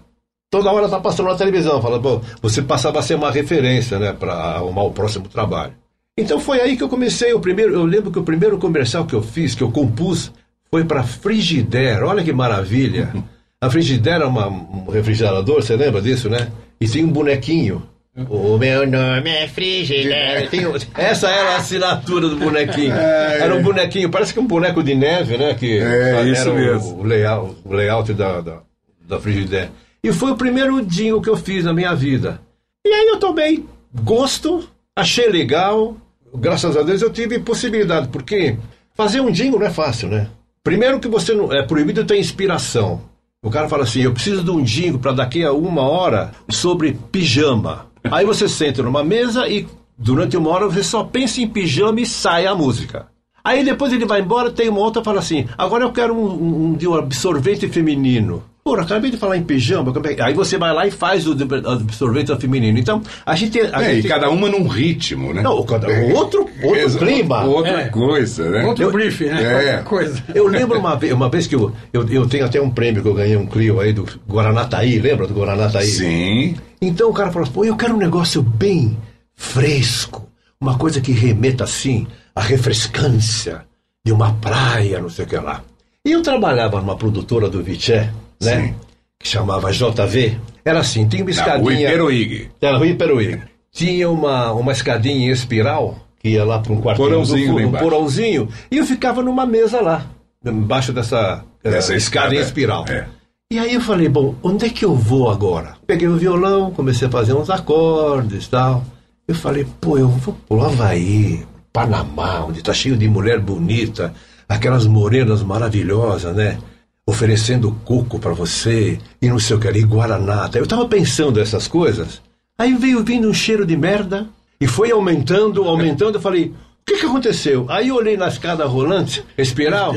[0.51, 4.13] Toda hora tá passando na televisão, fala, bom, você passava a ser uma referência, né,
[4.13, 5.73] para arrumar o próximo trabalho.
[6.17, 9.15] Então foi aí que eu comecei o primeiro, eu lembro que o primeiro comercial que
[9.15, 10.31] eu fiz, que eu compus,
[10.71, 12.03] foi para Frigidaire.
[12.05, 13.13] Olha que maravilha.
[13.61, 16.51] A Frigidaire é uma, um refrigerador, você lembra disso, né?
[16.81, 17.87] E tem um bonequinho.
[18.29, 20.49] O meu nome é Frigidaire.
[20.97, 22.93] Essa era a assinatura do bonequinho.
[22.93, 25.55] Era um bonequinho, parece que um boneco de neve, né?
[25.55, 26.99] Que É, era isso o- mesmo.
[27.01, 28.63] O, layout, o layout da, da,
[29.09, 29.71] da Frigidaire.
[30.03, 32.41] E foi o primeiro jingle que eu fiz na minha vida.
[32.85, 33.65] E aí eu tomei
[34.03, 35.97] gosto, achei legal.
[36.35, 38.57] Graças a Deus eu tive possibilidade, porque
[38.95, 40.29] fazer um jingle não é fácil, né?
[40.63, 41.53] Primeiro que você não.
[41.53, 43.03] É proibido ter inspiração.
[43.43, 46.97] O cara fala assim: eu preciso de um jingle para daqui a uma hora sobre
[47.11, 47.87] pijama.
[48.11, 49.67] Aí você senta numa mesa e
[49.99, 53.09] durante uma hora você só pensa em pijama e sai a música.
[53.45, 56.65] Aí depois ele vai embora, tem uma outra fala assim: agora eu quero um, um,
[56.67, 58.45] um de um absorvente feminino.
[58.65, 59.93] Pô, acabei de falar em pijama.
[60.25, 62.79] Aí você vai lá e faz o absorvente feminino.
[62.79, 63.59] Então, a gente.
[63.61, 65.43] A É, gente e cada uma num ritmo, né?
[65.43, 67.43] Não, cada outro, outro Exa- clima.
[67.45, 67.89] Outra É.
[67.89, 68.65] coisa, né?
[68.65, 69.43] Outro Eu- briefing, né?
[69.43, 69.57] É.
[69.57, 70.23] Outra coisa.
[70.33, 73.09] Eu lembro uma vez, uma vez que eu, eu, eu tenho até um prêmio que
[73.09, 75.87] eu ganhei um Clio aí do Guaranataí, lembra do Guaranataí?
[75.89, 76.55] Sim.
[76.81, 78.97] Então o cara falou assim, pô, eu quero um negócio bem
[79.35, 80.29] fresco,
[80.61, 83.63] uma coisa que remeta assim à refrescância
[84.05, 85.63] de uma praia, não sei o que lá.
[86.05, 88.11] E eu trabalhava numa produtora do Viché,
[88.45, 88.75] né?
[89.19, 90.37] Que chamava JV.
[90.65, 91.63] Era assim, tinha uma Na escadinha.
[91.63, 92.49] Rua Iperoig.
[92.61, 93.41] Era Rua Iperuí.
[93.73, 97.73] Tinha uma, uma escadinha em espiral, que ia lá para um quartinho Porãozinho do um
[97.73, 100.07] porãozinho, e eu ficava numa mesa lá,
[100.45, 102.85] embaixo dessa, Dessa escada em espiral.
[102.89, 103.07] é.
[103.51, 105.75] E aí eu falei, bom, onde é que eu vou agora?
[105.87, 108.83] Peguei o violão, comecei a fazer uns acordes e tal.
[109.29, 114.15] Eu falei, pô, eu vou pro Havaí, Panamá, onde tá cheio de mulher bonita,
[114.49, 116.59] aquelas morenas maravilhosas, né?
[117.07, 120.49] Oferecendo coco pra você e não sei o que ali, Guaraná.
[120.55, 122.23] Eu tava pensando essas coisas.
[122.57, 124.29] Aí veio vindo um cheiro de merda
[124.61, 126.19] e foi aumentando, aumentando.
[126.19, 127.67] Eu falei, o que que aconteceu?
[127.69, 129.93] Aí eu olhei na escada rolante, espiral,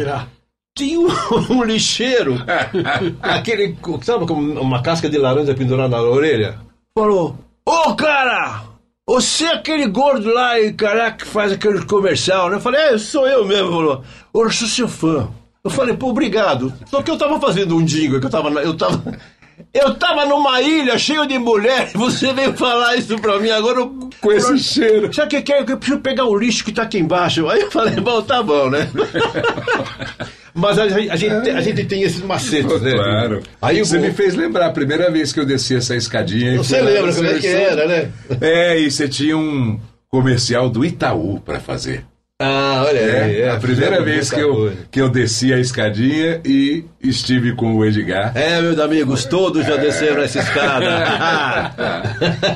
[0.75, 1.07] tinha um,
[1.51, 2.35] um lixeiro,
[3.21, 6.59] aquele, sabe, com uma casca de laranja pendurada na orelha.
[6.97, 8.63] Falou, ô cara,
[9.07, 12.57] você é aquele gordo lá e caraca que faz aquele comercial, né?
[12.57, 13.69] Eu falei, é, sou eu mesmo.
[13.69, 15.29] Falou, eu sou seu fã.
[15.65, 16.71] Eu falei, pô, obrigado.
[16.85, 19.17] Só que eu tava fazendo um jingle, que eu tava, eu tava,
[19.73, 23.79] Eu tava numa ilha cheio de mulher você veio falar isso pra mim agora.
[23.79, 25.11] eu- Com esse cheiro.
[25.13, 25.61] Sabe o que, que é?
[25.61, 27.49] Eu preciso pegar o lixo que tá aqui embaixo.
[27.49, 28.87] Aí eu falei, bom, tá bom, né?
[30.53, 32.91] Mas a, gente- a gente, tem- a gente tem esses macetes, né?
[32.93, 33.43] Claro.
[33.61, 36.55] Aí você me fez lembrar a primeira vez que eu desci essa escadinha.
[36.57, 38.09] Você lembra como é que era, né?
[38.39, 39.77] É, e você tinha um
[40.09, 42.05] comercial do Itaú pra fazer.
[42.41, 43.41] Ah, olha É, aí.
[43.43, 47.85] é, a primeira vez que eu, que eu desci a escadinha e estive com o
[47.85, 48.33] Edgar.
[48.35, 51.71] É, meus amigos, todos já desceram essa escada.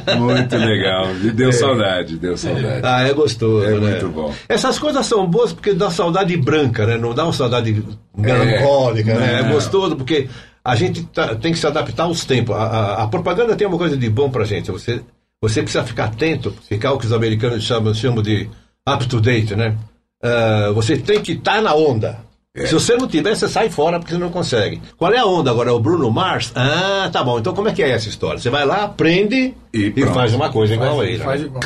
[0.20, 1.14] Muito legal.
[1.16, 2.82] Me deu saudade, deu saudade.
[2.84, 3.92] Ah, é gostoso, É né?
[3.92, 4.34] muito bom.
[4.50, 6.98] Essas coisas são boas porque dá saudade branca, né?
[6.98, 7.82] Não dá uma saudade
[8.18, 9.40] melancólica, né?
[9.40, 10.28] É gostoso porque
[10.62, 12.54] a gente tá- tem que se adaptar aos tempos.
[12.54, 14.70] A, a- a propaganda tem uma coisa de bom pra gente.
[14.72, 15.00] Você,
[15.42, 18.50] você precisa ficar atento, ficar o que os americanos chamam, chamam de
[18.96, 19.76] up to date, né?
[20.24, 22.20] Ah, você tem que estar na onda.
[22.66, 24.82] Se você não tiver, você sai fora porque você não consegue.
[24.98, 25.70] Qual é a onda agora?
[25.70, 26.52] É o Bruno Mars?
[26.56, 27.40] Ah, tá bom.
[27.40, 28.40] Então como é que é essa história?
[28.40, 30.14] Você vai lá, aprende e, pronto.
[30.14, 31.20] faz uma coisa igual a ele.
[31.24, 31.48] Faz né?
[31.48, 31.62] igual.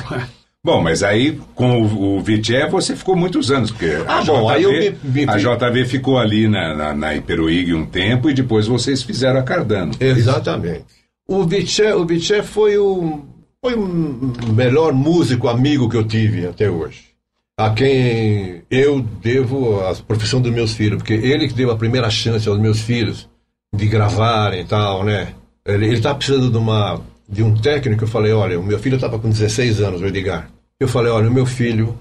[0.64, 4.50] Bom, mas aí com o, o Vitché você ficou muitos anos, porque Ah, a, bom,
[4.54, 4.72] JV, eu
[5.04, 9.02] me- me- a JV ficou ali na, na, na Iperuígue um tempo e depois vocês
[9.02, 9.94] fizeram a Cardano.
[10.00, 10.86] Exatamente.
[11.28, 12.06] O Vitché, o
[12.44, 13.26] foi o
[13.64, 17.13] foi o melhor músico amigo que eu tive até hoje.
[17.58, 22.10] A quem eu devo a profissão dos meus filhos, porque ele que deu a primeira
[22.10, 23.30] chance aos meus filhos
[23.74, 25.34] de gravarem e tal, né?
[25.66, 28.96] Ele, ele tá precisando de uma de um técnico, eu falei, olha, o meu filho
[28.96, 30.50] estava com 16 anos, o Edgar.
[30.80, 31.98] Eu falei, olha, o meu filho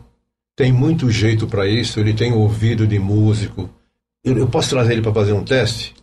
[0.57, 3.71] tem muito jeito para isso, ele tem ouvido de músico.
[4.25, 5.95] Eu, eu posso trazer ele para fazer um teste?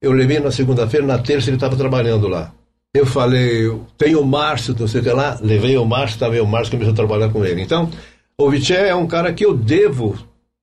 [0.00, 2.52] Eu levei na segunda-feira, na terça ele estava trabalhando lá.
[2.94, 6.46] Eu falei, tenho o Márcio, não sei o que lá, levei o Márcio, também o
[6.46, 7.60] Márcio começou a trabalhar com ele.
[7.60, 7.90] Então,
[8.40, 10.16] o Vitché é um cara que eu devo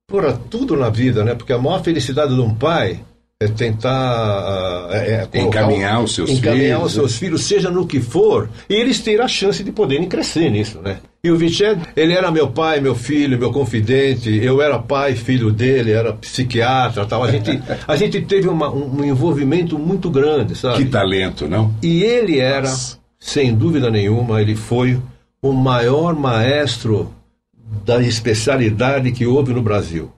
[0.08, 1.34] por tudo na vida, né?
[1.34, 3.00] Porque a maior felicidade de um pai
[3.38, 8.00] é tentar é, é Encaminhar os seus encaminhar filhos, os seus filhos, seja no que
[8.00, 10.98] for, e eles terem a chance de poderem crescer nisso, né?
[11.22, 15.50] E o Vitché, ele era meu pai, meu filho, meu confidente, eu era pai, filho
[15.52, 17.24] dele, era psiquiatra, tal.
[17.24, 20.84] A gente, a gente teve uma- um, envolvimento muito grande, sabe?
[20.84, 21.74] Que talento, não?
[21.82, 22.72] E ele era,
[23.20, 24.98] sem dúvida nenhuma, ele foi
[25.42, 27.12] o maior maestro
[27.84, 30.12] da especialidade que houve no Brasil.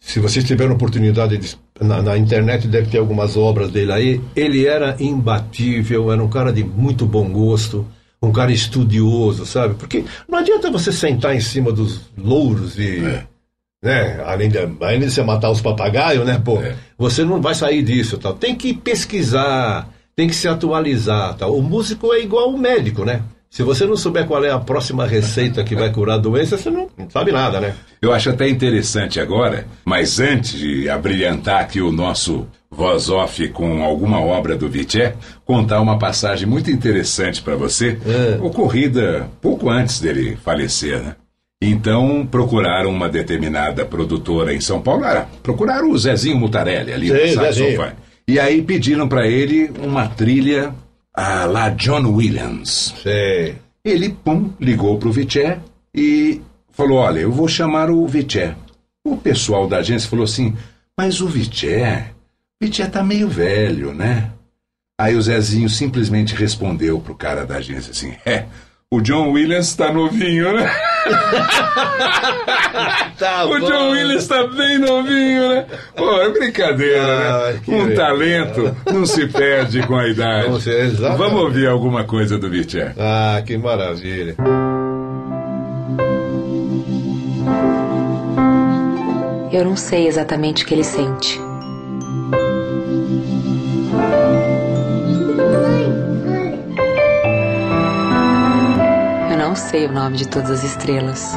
[0.00, 4.20] Se vocês tiverem oportunidade de, na, na internet, deve ter algumas obras dele aí.
[4.34, 7.86] Ele era imbatível, era um cara de muito bom gosto,
[8.22, 9.74] um cara estudioso, sabe?
[9.74, 13.00] Porque não adianta você sentar em cima dos louros e.
[13.82, 14.22] Né?
[14.24, 16.58] Além, de, além de você matar os papagaios, né, pô?
[16.98, 18.34] Você não vai sair disso, tal.
[18.34, 21.56] Tem que pesquisar, tem que se atualizar, tal.
[21.56, 23.22] O músico é igual o médico, né?
[23.56, 26.68] Se você não souber qual é a próxima receita que vai curar a doença, você
[26.68, 27.74] não, sabe nada, né?
[28.02, 33.82] Eu acho até interessante agora, mas antes de abrilhantar aqui o nosso voz off com
[33.82, 37.98] alguma obra do Vitché, contar uma passagem muito interessante para você,
[38.42, 41.16] ocorrida pouco antes dele falecer, né?
[41.62, 47.34] Então procuraram uma determinada produtora em São Paulo, ah, procuraram o Zezinho Mutarelli ali Sim,
[47.34, 47.92] no saxofone.
[48.28, 50.74] E aí pediram para ele uma trilha
[51.16, 52.94] a lá John Williams.
[53.82, 55.58] Ele, pum, ligou pro Vitché
[55.94, 58.54] e falou: Olha, eu vou chamar o Vitché.
[59.02, 60.54] O pessoal da agência falou assim:
[60.96, 62.10] Mas o Vitché,
[62.60, 64.30] o Vitché tá meio velho, né?
[65.00, 68.44] Aí o Zezinho simplesmente respondeu pro cara da agência assim: É,
[68.88, 70.70] o John Williams tá novinho, né?
[73.50, 75.66] o John Williams tá bem novinho, né?
[75.96, 77.60] Pô, é brincadeira, né?
[77.66, 80.50] Um talento não se perde com a idade.
[81.00, 81.16] Não.
[81.16, 82.92] Vamos ouvir alguma coisa do Vitché.
[82.96, 84.36] Ah, que maravilha.
[89.52, 91.40] Eu não sei exatamente o que ele sente.
[99.56, 101.32] Sei o nome de todas as estrelas.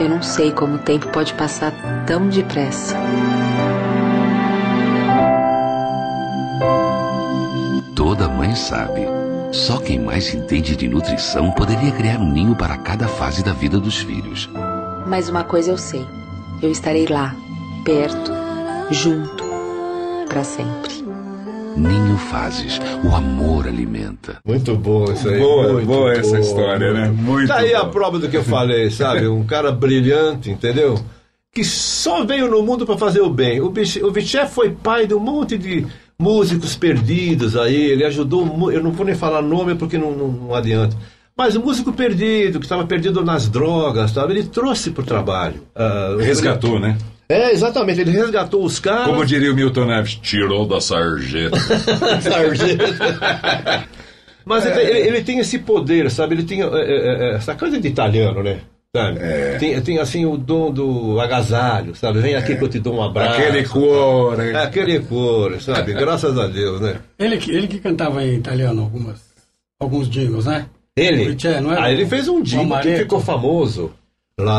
[0.00, 1.72] Eu não sei como o tempo pode passar
[2.06, 2.96] tão depressa.
[7.94, 9.06] Toda mãe sabe.
[9.52, 13.78] Só quem mais entende de nutrição poderia criar um ninho para cada fase da vida
[13.78, 14.48] dos filhos.
[15.06, 16.06] Mas uma coisa eu sei:
[16.62, 17.34] eu estarei lá,
[17.84, 18.32] perto,
[18.90, 19.44] junto,
[20.28, 21.09] para sempre.
[21.80, 24.38] Ninho Fases, o amor alimenta.
[24.44, 25.38] Muito bom isso aí.
[25.38, 27.08] Boa, muito boa essa história, né?
[27.08, 29.26] Muito Tá aí a prova do que eu falei, sabe?
[29.26, 30.98] Um cara brilhante, entendeu?
[31.52, 33.60] Que só veio no mundo para fazer o bem.
[33.60, 34.12] O Bich- o
[34.48, 35.86] foi pai de um monte de
[36.18, 37.74] músicos perdidos aí.
[37.90, 38.70] Ele ajudou.
[38.70, 40.96] Eu não vou nem falar nome porque não, não, não adianta.
[41.36, 44.34] Mas o músico perdido, que estava perdido nas drogas, sabe?
[44.34, 45.62] Ele trouxe para o trabalho.
[45.74, 46.98] Ah, Resgatou, ele- né?
[47.30, 49.06] É, exatamente, ele resgatou os caras.
[49.06, 51.56] Como diria o Milton Neves, tirou da sarjeta.
[52.20, 53.84] sarjeta.
[54.44, 56.34] Mas ele, ele, ele, tem esse poder, sabe?
[56.34, 58.58] Ele tem é, é, essa coisa de italiano, né?
[58.96, 59.20] Sabe?
[59.20, 59.56] É.
[59.58, 62.18] Tem, tem assim o dom do agasalho, sabe?
[62.18, 62.56] Vem aqui é.
[62.56, 63.40] que eu te dou um abraço.
[63.40, 64.50] Aquele cuore.
[64.50, 65.92] É, aquele cuore, sabe?
[65.92, 66.96] Graças a Deus, né?
[67.16, 69.20] Ele, ele que cantava em italiano algumas,
[69.78, 70.66] alguns jingles, né?
[70.96, 71.36] Ele?
[71.62, 73.92] não ah, ele fez um jingle que ficou famoso.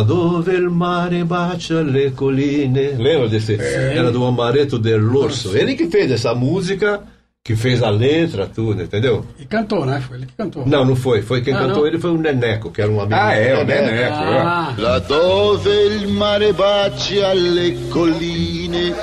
[0.04, 2.96] Dove il mare bacia le colline.
[2.98, 3.56] Lembra desse?
[3.56, 3.96] É.
[3.98, 5.56] Era do Amaretto dell'Orso.
[5.56, 7.02] Ele que fez essa música
[7.44, 9.26] que fez a letra, tudo, entendeu?
[9.40, 10.00] E cantou, né?
[10.00, 10.64] Foi ele que cantou.
[10.68, 11.24] Não, não foi.
[11.24, 11.88] Foi quem ah, cantou não?
[11.88, 13.16] ele foi o Neneco, que era um amigo.
[13.20, 14.16] Ah, é, o Neneco.
[14.16, 14.76] Ah.
[14.78, 18.94] Là dove il mare bacia le colline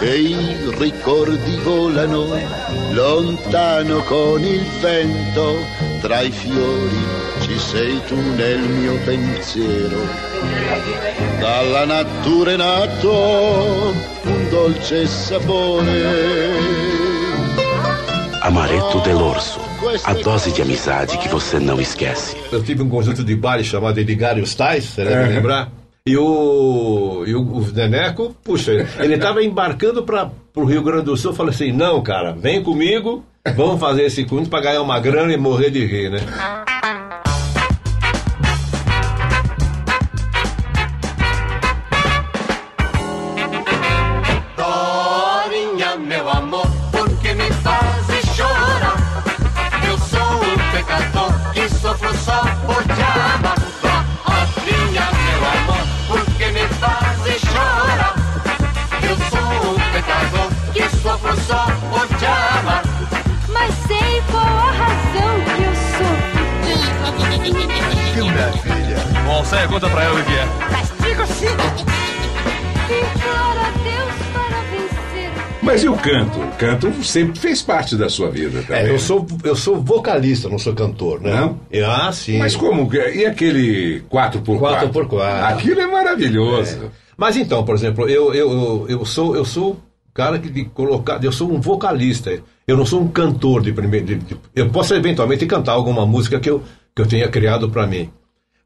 [0.00, 2.24] e i ricordi volano
[2.92, 5.56] lontano con il vento
[6.00, 7.29] tra i fiori
[7.60, 9.98] sei tu nel mio pensiero.
[11.38, 16.58] Dalla natura è nato un dolce sapore.
[18.40, 19.60] Amaretto dell'Orso.
[20.04, 22.36] A dose de amizade que você não esquece.
[22.50, 25.34] Eu tive um conjunto de bares chamado Edgários Tais, você deve é.
[25.34, 25.70] lembrar?
[26.06, 31.16] E o, e o, o Neneco, puxa, ele estava embarcando para o Rio Grande do
[31.16, 31.30] Sul.
[31.30, 33.22] Eu falei assim: não, cara, vem comigo,
[33.54, 36.20] vamos fazer esse conjunto para ganhar uma grana e morrer de rir, né?
[69.50, 70.46] Saia, conta pra ela o que é.
[70.70, 71.46] Castigo sim!
[75.60, 76.38] Mas e o canto?
[76.38, 78.84] O canto sempre fez parte da sua vida também.
[78.84, 81.34] É, eu sou, eu sou vocalista, não sou cantor, né?
[81.34, 81.58] Não?
[81.84, 82.38] Ah, sim.
[82.38, 82.88] Mas como?
[82.94, 84.92] E aquele 4x4?
[84.92, 85.42] 4x4.
[85.42, 86.84] Aquilo é maravilhoso.
[86.84, 86.88] É.
[87.16, 89.80] Mas então, por exemplo, eu, eu, eu, eu sou eu sou
[90.14, 92.40] cara que de colocar, eu sou um vocalista.
[92.68, 94.06] Eu não sou um cantor de primeiro.
[94.06, 96.62] De, de, eu posso eventualmente cantar alguma música que eu,
[96.94, 98.10] que eu tenha criado para mim.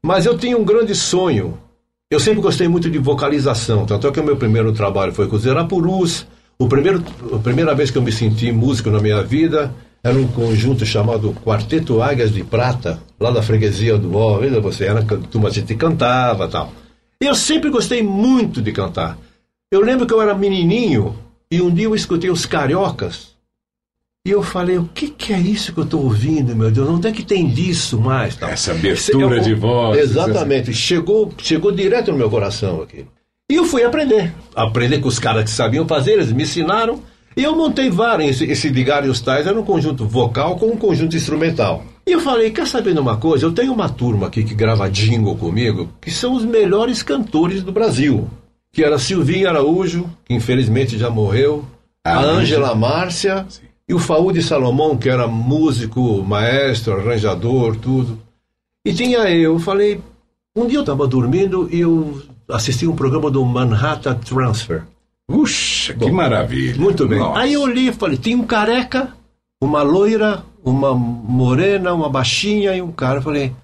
[0.05, 1.57] Mas eu tinha um grande sonho.
[2.11, 5.35] Eu sempre gostei muito de vocalização, tanto é que o meu primeiro trabalho foi com
[5.35, 6.27] os Irapurus.
[6.59, 7.03] O primeiro,
[7.33, 11.35] a primeira vez que eu me senti músico na minha vida era um conjunto chamado
[11.43, 14.37] Quarteto Águias de Prata, lá da freguesia do Ó.
[14.37, 16.71] Veja você, era turma, a gente cantava tal.
[17.19, 19.17] E eu sempre gostei muito de cantar.
[19.71, 21.15] Eu lembro que eu era menininho
[21.49, 23.34] e um dia eu escutei os Cariocas
[24.25, 26.89] e eu falei, o que, que é isso que eu estou ouvindo, meu Deus?
[26.89, 28.35] Onde é que tem disso mais?
[28.35, 28.49] Tal?
[28.49, 29.99] Essa abertura eu, de voz.
[29.99, 30.73] Exatamente.
[30.73, 33.05] Chegou, chegou direto no meu coração aqui.
[33.51, 34.33] E eu fui aprender.
[34.55, 37.03] Aprender com os caras que sabiam fazer, eles me ensinaram.
[37.37, 38.41] E eu montei vários.
[38.41, 41.85] Esse, esse Ligar e os Tais era um conjunto vocal com um conjunto instrumental.
[42.07, 43.45] E eu falei, quer saber de uma coisa?
[43.45, 47.71] Eu tenho uma turma aqui que grava jingle comigo, que são os melhores cantores do
[47.71, 48.27] Brasil.
[48.73, 51.63] Que era Silvinho Araújo, que infelizmente já morreu,
[52.03, 53.45] a Ângela Márcia...
[53.49, 58.19] Sim e o Faú de Salomão, que era músico, maestro, arranjador, tudo.
[58.85, 60.01] E tinha eu, falei,
[60.55, 64.83] um dia eu estava dormindo e eu assisti um programa do Manhattan Transfer.
[65.27, 66.79] Puxa, que maravilha.
[66.79, 67.19] Muito bem.
[67.19, 67.39] Nossa.
[67.39, 69.13] Aí eu olhei e falei, tem um careca,
[69.61, 73.19] uma loira, uma morena, uma baixinha e um cara.
[73.19, 73.55] Eu falei,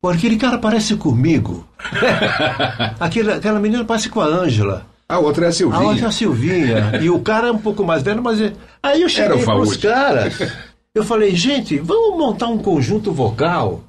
[0.00, 1.66] pô, aquele cara parece comigo.
[2.98, 4.86] aquela, aquela menina parece com a Ângela.
[5.10, 5.82] A outra é a Silvinha.
[5.82, 7.00] A outra é a Silvinha.
[7.02, 8.40] e o cara é um pouco mais velho, mas.
[8.40, 8.52] É...
[8.80, 10.38] Aí eu cheguei com os caras.
[10.94, 13.82] Eu falei, gente, vamos montar um conjunto vocal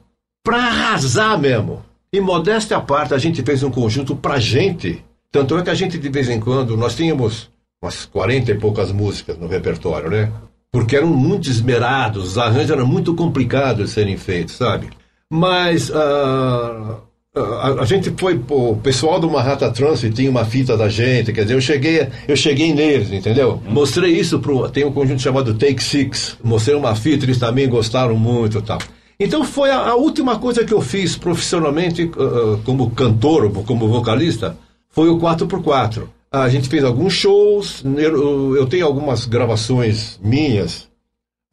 [0.44, 1.84] pra arrasar mesmo.
[2.12, 5.04] E modéstia à parte, a gente fez um conjunto pra gente.
[5.32, 7.50] Tanto é que a gente, de vez em quando, nós tínhamos
[7.82, 10.32] umas 40 e poucas músicas no repertório, né?
[10.72, 14.90] Porque eram muito esmerados, os arranjos eram muito complicados de serem feitos, sabe?
[15.32, 15.90] Mas.
[15.92, 21.32] Uh a, a, gente foi, o pessoal do Manhattan Transfer tinha uma fita da gente,
[21.32, 23.62] quer dizer, eu cheguei, eu cheguei neles, entendeu?
[23.68, 28.18] Mostrei isso pro, tem um conjunto chamado Take Six, mostrei uma fita, eles também gostaram
[28.18, 28.80] muito tal.
[29.20, 34.58] Então foi a, a última coisa que eu fiz profissionalmente uh, como cantor, como vocalista,
[34.90, 36.04] foi o 4x4.
[36.32, 40.90] A gente fez alguns shows, eu, eu tenho algumas gravações minhas,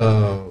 [0.00, 0.47] Uh,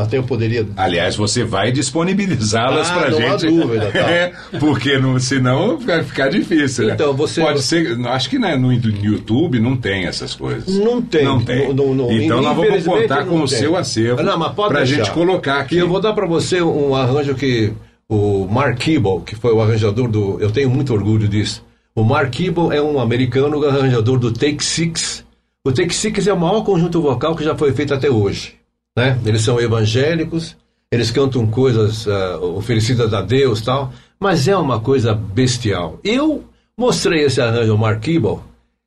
[0.00, 0.66] até, eu poderia.
[0.76, 3.46] Aliás, você vai disponibilizá-las ah, para gente.
[3.46, 3.98] Há dúvida, tá.
[4.08, 6.86] é, porque não, senão vai ficar difícil.
[6.86, 6.94] Né?
[6.94, 7.40] Então, você.
[7.40, 7.98] Pode ser.
[8.06, 10.76] Acho que né, no, YouTube não tem essas coisas.
[10.76, 11.24] Não tem.
[11.24, 11.74] Não tem.
[11.74, 14.22] No, no, então nós vamos contar com o seu acervo
[14.68, 15.74] para a gente colocar aqui.
[15.74, 17.72] E eu vou dar para você um arranjo que
[18.08, 20.40] o Mark Kibble, que foi o arranjador do.
[20.40, 21.64] Eu tenho muito orgulho disso.
[21.96, 25.24] O Mark Kibble é um americano arranjador do Take Six.
[25.64, 28.61] O Take Six é o maior conjunto vocal que já foi feito até hoje.
[28.96, 29.18] Né?
[29.24, 30.56] Eles são evangélicos,
[30.90, 35.98] eles cantam coisas uh, oferecidas a Deus tal, mas é uma coisa bestial.
[36.04, 36.44] Eu
[36.76, 38.40] mostrei esse arranjo ao Mark Kibble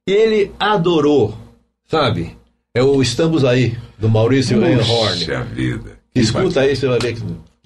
[0.07, 1.35] e ele adorou,
[1.87, 2.37] sabe?
[2.75, 4.77] É o Estamos Aí, do Maurício Horn.
[4.77, 5.97] Puxa vida.
[6.13, 7.23] Escuta aí, você vai ver que.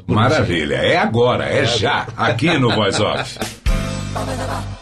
[0.08, 0.76] Maravilha.
[0.76, 3.38] É agora, é já, aqui no Voice Off.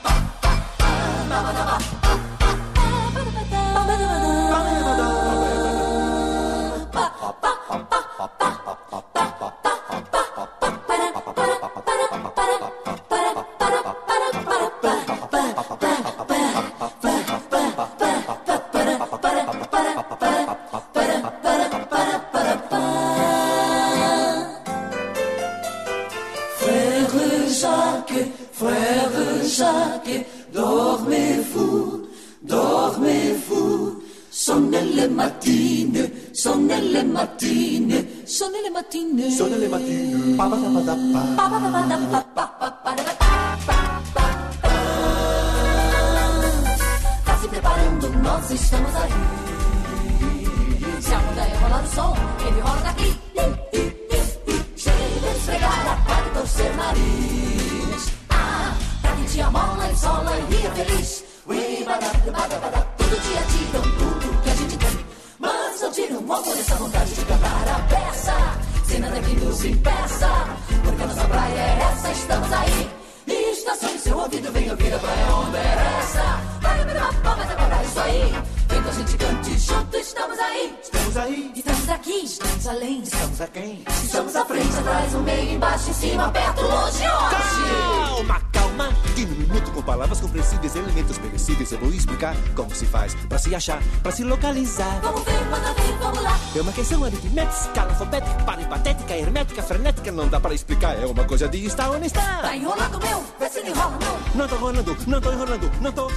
[93.57, 94.99] achar, pra se localizar.
[95.01, 96.39] Vamos ver, manda ver, vamos lá.
[96.55, 101.47] É uma questão aritmética, alfabética, parahipatética, hermética, frenética, não dá pra explicar, é uma coisa
[101.47, 102.41] de estar ou não estar.
[102.41, 104.17] Tá enrolando meu, vê se não enrola não.
[104.35, 106.11] Não tô enrolando, não tô enrolando, não tô.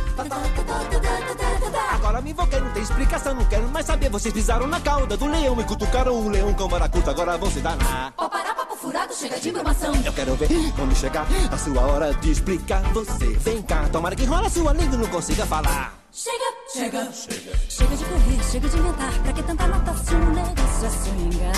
[1.95, 4.11] Agora me invoquei, não tem explicação, não quero mais saber.
[4.11, 7.51] Vocês pisaram na cauda do leão e cutucaram o leão com vara curta, agora vão
[7.51, 8.13] se danar.
[8.17, 9.95] Ó, parar papo furado, chega de informação.
[10.05, 12.83] Eu quero ver quando chegar a sua hora de explicar.
[12.93, 15.95] Você vem cá, tomara que enrola sua língua e não consiga falar.
[16.13, 16.40] Chega,
[16.73, 17.53] chega, chega.
[17.69, 19.13] Chega de correr, chega de inventar.
[19.23, 21.53] Pra que tanta nota se o negócio é swingar?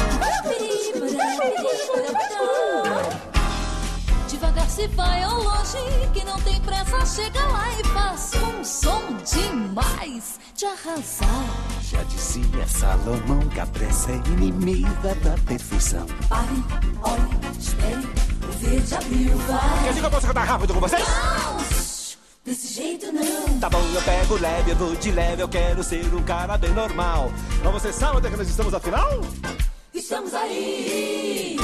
[4.28, 5.78] Devagar se vai ao longe,
[6.12, 11.46] que não tem pressa, chega lá e faz um som demais de arrasar.
[11.82, 16.06] Já dizia Salomão que a pressa é inimiga da perfeição.
[16.28, 16.64] Pare,
[17.02, 18.08] olhe, espere,
[18.48, 19.82] o verde abriu, vai.
[19.82, 21.06] Quer dizer que eu posso cantar rápido com vocês?
[21.06, 21.51] Não,
[22.44, 23.58] desse jeito não.
[23.58, 26.72] Tá bom, eu pego leve, eu vou de leve, eu quero ser um cara bem
[26.72, 27.30] normal.
[27.62, 29.20] Mas você sabe onde é que nós estamos afinal?
[29.94, 31.56] Estamos aí.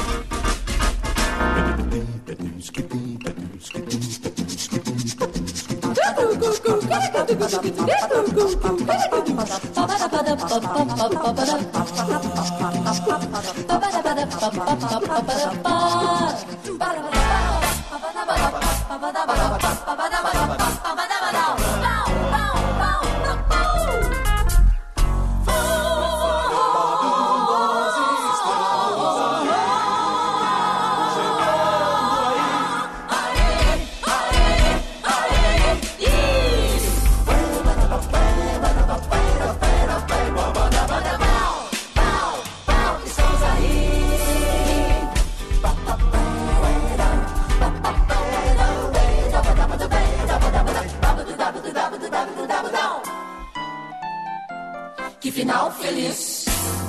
[55.98, 56.44] Feliz.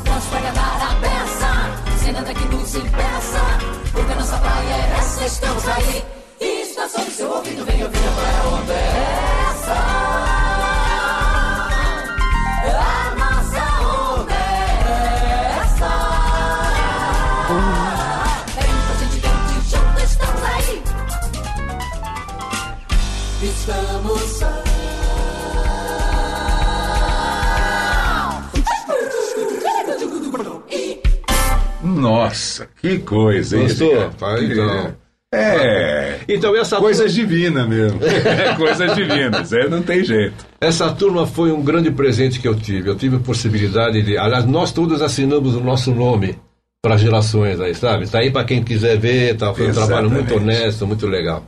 [0.06, 2.04] Vamos pra cantar a peça.
[2.04, 3.42] Sem nada que nos impeça.
[3.92, 6.06] Porque a nossa praia é essa, estamos aí.
[6.40, 10.10] E está sob seu ouvido, vem ouvir a praia onda é essa.
[23.72, 24.69] A nossa
[32.00, 33.64] Nossa, que coisa, hein?
[33.64, 34.10] Gostou?
[34.12, 34.96] Tá, então.
[35.32, 36.22] É.
[36.28, 38.00] Então essa Coisas divinas mesmo.
[38.04, 40.46] É, coisas divinas, é, não tem jeito.
[40.60, 42.90] Essa turma foi um grande presente que eu tive.
[42.90, 44.18] Eu tive a possibilidade de.
[44.18, 46.36] Aliás, nós todos assinamos o nosso nome
[46.82, 48.08] para gerações aí, sabe?
[48.08, 49.54] Tá aí para quem quiser ver, tá?
[49.54, 50.60] Foi um trabalho muito Exatamente.
[50.60, 51.46] honesto, muito legal.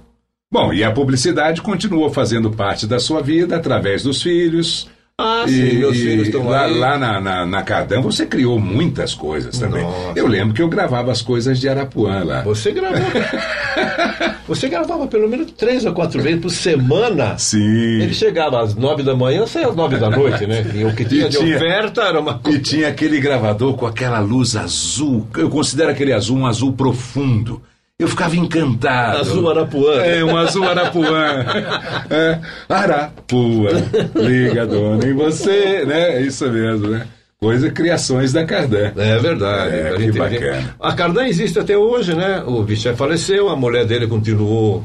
[0.51, 4.89] Bom, e a publicidade continuou fazendo parte da sua vida através dos filhos.
[5.17, 6.77] Ah, E- sim, meus filhos estão lá, aí.
[6.79, 9.83] lá na, na, na Cardan você criou muitas coisas também.
[9.83, 10.13] Nossa.
[10.17, 12.41] Eu lembro que eu gravava as coisas de Arapuã lá.
[12.41, 13.05] Você gravava.
[14.47, 17.37] Você gravava pelo menos três ou quatro vezes por semana.
[17.37, 18.01] Sim.
[18.01, 20.65] Ele chegava às nove da manhã, saia às nove da noite, né?
[20.75, 24.57] E o que tinha de oferta era uma E tinha aquele gravador com aquela luz
[24.57, 25.25] azul.
[25.37, 27.61] Eu considero aquele azul um azul profundo.
[28.01, 29.19] Eu ficava encantado.
[29.19, 29.93] Azul Arapuã.
[30.01, 31.45] É, um azul Arapuã.
[32.09, 33.69] É, Arapuã,
[34.15, 36.17] liga dona em você, né?
[36.17, 37.07] É isso mesmo, né?
[37.39, 38.91] Coisa, criações da Cardan.
[38.97, 39.75] É verdade.
[39.75, 40.75] É, A que bacana.
[40.79, 42.43] A Cardan existe até hoje, né?
[42.45, 44.83] O bicho faleceu, a mulher dele continuou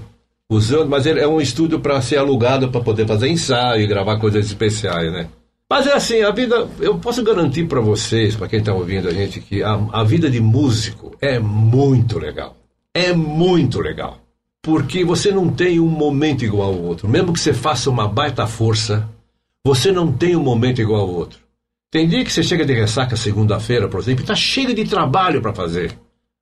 [0.49, 4.19] usando, mas ele é um estúdio para ser alugado para poder fazer ensaio e gravar
[4.19, 5.27] coisas especiais, né?
[5.69, 9.13] Mas é assim, a vida, eu posso garantir para vocês, para quem está ouvindo a
[9.13, 12.55] gente, que a, a vida de músico é muito legal.
[12.97, 14.21] É muito legal.
[14.63, 17.07] Porque você não tem um momento igual ao outro.
[17.07, 19.07] Mesmo que você faça uma baita força,
[19.63, 21.39] você não tem um momento igual ao outro.
[21.93, 25.43] Tem dia que você chega de ressaca segunda-feira, por exemplo, e tá cheio de trabalho
[25.43, 25.93] para fazer.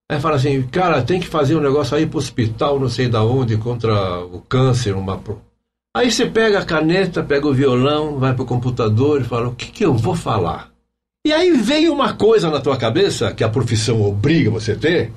[0.09, 3.25] Aí fala assim, cara, tem que fazer um negócio aí pro hospital, não sei da
[3.25, 5.21] onde, contra o câncer, uma.
[5.93, 9.73] Aí você pega a caneta, pega o violão, vai pro computador e fala, o que,
[9.73, 10.71] que eu vou falar?
[11.27, 15.13] E aí vem uma coisa na tua cabeça, que a profissão obriga você a ter,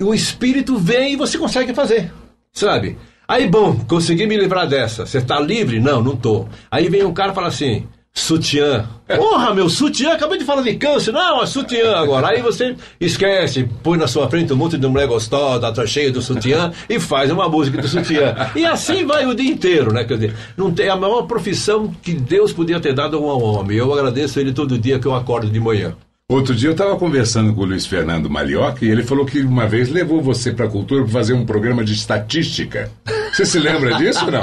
[0.00, 2.12] o espírito vem e você consegue fazer,
[2.52, 2.98] sabe?
[3.26, 5.06] Aí, bom, consegui me livrar dessa.
[5.06, 5.80] Você tá livre?
[5.80, 6.46] Não, não tô.
[6.70, 8.86] Aí vem um cara e fala assim, sutiã.
[9.16, 11.10] Porra, meu, sutiã, acabei de falar de câncer.
[11.10, 12.28] Não, é sutiã agora.
[12.28, 16.20] Aí você esquece, põe na sua frente um monte de mulher gostosa, tá cheia do
[16.20, 18.34] sutiã, e faz uma música do sutiã.
[18.54, 20.04] E assim vai o dia inteiro, né?
[20.04, 23.78] Quer dizer, não tem a maior profissão que Deus podia ter dado a um homem.
[23.78, 25.96] Eu agradeço ele todo dia que eu acordo de manhã.
[26.30, 29.66] Outro dia eu estava conversando com o Luiz Fernando Malioca e ele falou que uma
[29.66, 32.90] vez levou você para a cultura para fazer um programa de estatística.
[33.30, 34.40] Você se lembra disso, não?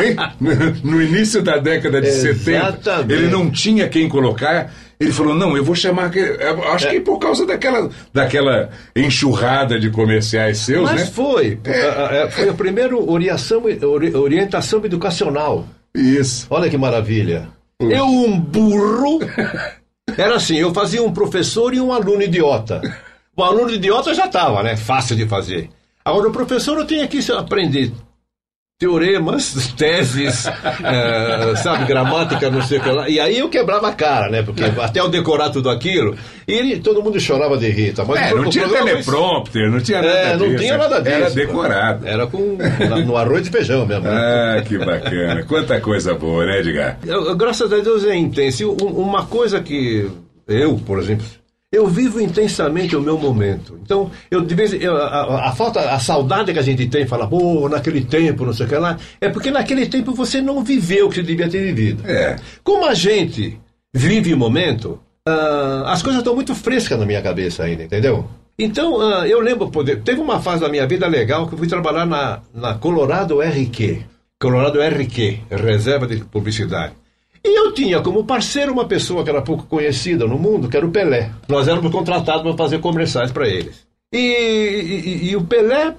[0.00, 0.16] Hein?
[0.82, 3.12] No início da década de 70, Exatamente.
[3.12, 4.72] ele não tinha quem colocar.
[4.98, 6.06] Ele falou: não, eu vou chamar.
[6.06, 11.06] aquele-" eu Acho que por causa daquela, daquela enxurrada de comerciais seus, Mas né?
[11.06, 11.58] foi.
[11.66, 15.66] A- a- Foi a primeira orientação, ori- orientação educacional.
[15.94, 16.46] Isso.
[16.48, 17.48] Olha que maravilha.
[17.78, 19.20] Eu, um burro.
[20.16, 22.80] Era assim: eu fazia um professor e um aluno idiota.
[23.36, 24.76] O aluno idiota já estava, né?
[24.76, 25.70] Fácil de fazer.
[26.04, 27.92] Agora, o professor eu tinha que aprender
[28.80, 30.46] teoremas, teses,
[30.82, 33.08] eh, sabe, gramática, não sei o que lá.
[33.10, 34.42] E aí eu quebrava a cara, né?
[34.42, 36.16] Porque até eu decorar tudo aquilo,
[36.48, 37.92] e ele- todo mundo chorava de rir.
[37.92, 38.06] Tá?
[38.06, 40.58] Mas É, não tinha foi- teleprompter, não tinha nada É, não disso.
[40.62, 41.14] tinha nada disso.
[41.14, 42.08] Era decorado.
[42.08, 42.56] Era com,
[42.88, 44.04] na- no arroz e feijão mesmo.
[44.04, 44.10] né?
[44.58, 45.42] Ah, que bacana.
[45.46, 46.98] Quanta coisa boa, né, Edgar?
[47.06, 48.62] Eu- graças a Deus é intenso.
[48.62, 50.10] E uma coisa que
[50.48, 51.26] eu, por exemplo,
[51.72, 53.78] eu vivo intensamente o meu momento.
[53.82, 57.28] Então, eu de vez eu- a, a- falta, a saudade que a gente tem, fala,
[57.28, 61.06] pô, naquele tempo, não sei o que lá, é porque naquele tempo você não viveu
[61.06, 62.02] o que você devia ter vivido.
[62.10, 62.36] É.
[62.64, 63.56] Como a gente
[63.94, 68.28] vive o momento, ah, as coisas estão muito frescas na minha cabeça ainda, entendeu?
[68.58, 71.68] Então, ah, eu lembro, poder, teve uma fase da minha vida legal que eu fui
[71.68, 74.02] trabalhar na, na Colorado RQ.
[74.40, 76.94] Colorado RQ, Reserva de Publicidade.
[77.44, 80.84] E eu tinha como parceiro uma pessoa que era pouco conhecida no mundo, que era
[80.86, 81.30] o Pelé.
[81.48, 83.86] Nós éramos contratados para fazer comerciais para eles.
[84.12, 85.94] E, e- e o Pelé,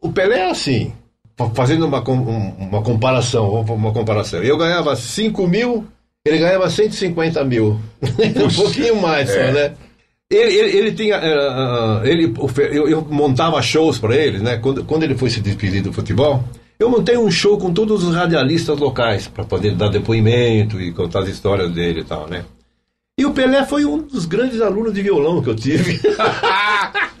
[0.00, 0.92] o Pelé é assim,
[1.36, 4.40] fa- fazendo uma, um- uma comparação, uma comparação.
[4.42, 5.84] Eu ganhava 5 mil,
[6.24, 7.80] ele ganhava 150 mil.
[8.02, 9.52] um pouquinho mais só, É.
[9.52, 9.72] né?
[10.30, 11.16] Ele, ele, ele tinha.
[11.16, 12.32] eh, ah, ele,
[12.72, 14.56] eu, eu montava shows para ele, né?
[14.56, 16.42] Quando, quando ele foi se despedir do futebol,
[16.78, 21.20] eu montei um show com todos os radialistas locais para poder dar depoimento e contar
[21.20, 22.44] as histórias dele e tal, né?
[23.16, 26.00] E o Pelé foi um dos grandes alunos de violão que eu tive.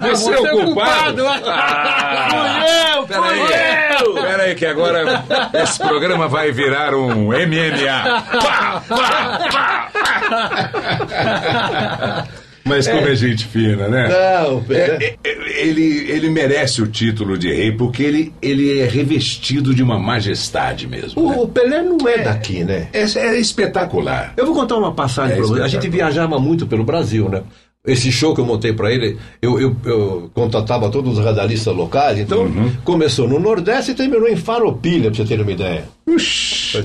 [0.00, 1.22] Você é o culpado?
[1.24, 4.14] Fui eu, Peraí, eu!
[4.14, 5.24] peraí, que agora
[5.54, 8.22] esse programa vai virar um MMA.
[8.40, 12.28] Pá, pá, pá.
[12.64, 14.08] Mas como é, gente fina, né?
[14.08, 14.96] Não, Pelé.
[15.00, 19.82] É, é, ele, ele merece o título de rei porque ele, ele é revestido de
[19.82, 21.20] uma majestade mesmo.
[21.22, 22.88] O, o Pelé não é daqui, né?
[22.92, 24.32] É, é espetacular.
[24.36, 25.62] Eu vou contar uma passagem É pra você.
[25.62, 27.42] A gente viajava muito pelo Brasil, né?
[27.86, 32.18] Esse show que eu montei pra ele, eu, eu, eu contatava todos os radialistas locais,
[32.18, 32.72] então Uhum.
[32.82, 35.84] começou no Nordeste e terminou em Faropilha, pra você ter uma ideia.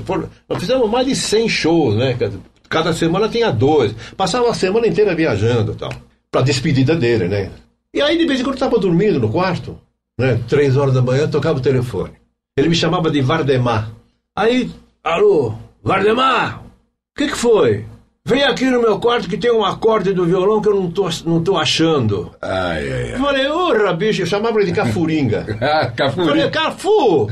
[0.05, 0.17] Pô,
[0.49, 2.17] Nós fizemos mais de 100 shows, né?
[2.69, 3.93] Cada semana tinha dois.
[4.15, 5.91] Passava a semana inteira viajando tal.
[6.31, 7.51] Pra despedida dele, né?
[7.93, 9.77] E aí, de vez em quando, eu tava dormindo no quarto,
[10.17, 10.39] né?
[10.47, 12.13] Três horas da manhã, tocava o telefone.
[12.55, 13.91] Ele me chamava de Vardemar.
[14.35, 14.69] Aí,
[15.03, 16.69] alô, Vardemar, o
[17.17, 17.85] que que foi?
[18.25, 21.09] Vem aqui no meu quarto que tem um acorde do violão que eu não tô,
[21.25, 22.31] não tô achando.
[22.41, 25.57] Ai, ai, Eu falei, urra, bicho, eu chamava ele de Cafuringa.
[25.59, 26.29] ah, Cafuringa.
[26.31, 27.27] Falei, Cafu,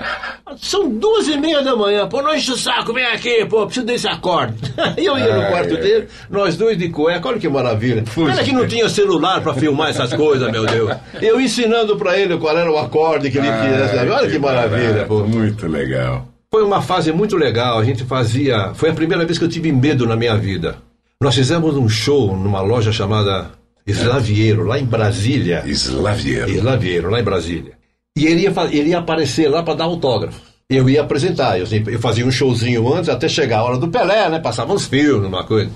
[0.56, 3.84] são duas e meia da manhã, pô, não enche o saco, vem aqui, pô, preciso
[3.84, 4.54] desse acorde.
[4.96, 5.80] E eu ia no Ai, quarto ai.
[5.82, 8.02] dele, nós dois de cueca, olha que maravilha.
[8.14, 10.96] Pena que não tinha celular pra filmar essas coisas, meu Deus.
[11.20, 14.10] Eu ensinando pra ele qual era o acorde que ele queria, sabe?
[14.10, 15.24] Olha que maravilha, pô.
[15.24, 16.26] Muito legal.
[16.50, 17.78] Foi uma fase muito legal.
[17.78, 18.72] A gente fazia.
[18.74, 20.78] Foi a primeira vez que eu tive medo na minha vida.
[21.20, 23.50] Nós fizemos um show numa loja chamada
[23.86, 25.62] Slaviero, lá em Brasília.
[25.66, 26.50] Slaviero.
[26.50, 27.72] Slaviero, lá em Brasília.
[28.16, 30.40] E ele ia, ele ia aparecer lá para dar autógrafo.
[30.70, 31.58] Eu ia apresentar.
[31.58, 34.38] Eu, eu fazia um showzinho antes, até chegar a hora do Pelé, né?
[34.38, 35.70] Passava uns filmes, uma coisa.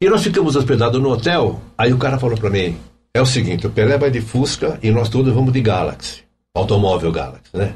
[0.00, 1.60] E nós ficamos hospedados no hotel.
[1.76, 2.76] Aí o cara falou para mim:
[3.12, 6.22] é o seguinte, o Pelé vai de Fusca e nós todos vamos de Galaxy.
[6.54, 7.74] Automóvel Galaxy, né?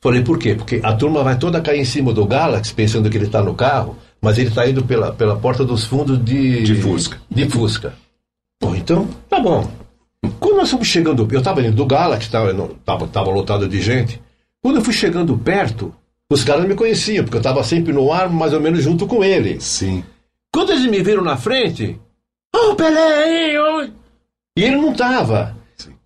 [0.00, 0.54] Falei, por quê?
[0.54, 3.54] Porque a turma vai toda cair em cima do Galaxy, pensando que ele está no
[3.54, 6.62] carro, mas ele está indo pela, pela porta dos fundos de...
[6.62, 7.18] De Fusca.
[7.30, 7.94] De Fusca.
[8.62, 9.68] Bom, então, tá bom.
[10.38, 13.80] Quando nós fomos chegando, eu estava indo do Galaxy, tava, não- tava, tava lotado de
[13.80, 14.20] gente.
[14.62, 15.92] Quando eu fui chegando perto,
[16.30, 19.22] os caras me conheciam, porque eu estava sempre no ar, mais ou menos junto com
[19.24, 19.60] ele.
[19.60, 20.04] Sim.
[20.52, 21.98] Quando eles me viram na frente,
[22.54, 23.82] ô Pelé aí, ô...
[24.56, 25.56] E ele não tava.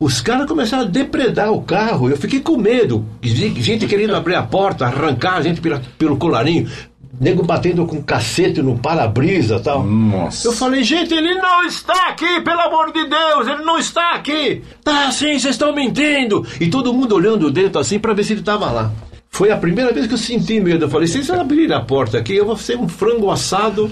[0.02, 2.10] Os caras começaram a depredar o carro.
[2.10, 3.04] Eu fiquei com medo.
[3.22, 6.68] Ge- Gente querendo abrir a porta, arrancar a gente pela- pelo colarinho.
[7.20, 9.84] Nego batendo com cacete no para-brisa e tal.
[9.84, 10.48] Nossa.
[10.48, 14.62] Eu falei, gente, ele não está aqui, pelo amor de Deus, ele não está aqui.
[14.82, 16.44] Tá sim, vocês estão mentindo.
[16.60, 18.90] E todo mundo olhando dentro assim para ver se ele estava lá.
[19.30, 20.86] Foi a primeira vez que eu senti medo.
[20.86, 23.88] Eu falei, se vocês abrirem a porta aqui, eu vou ser um frango assado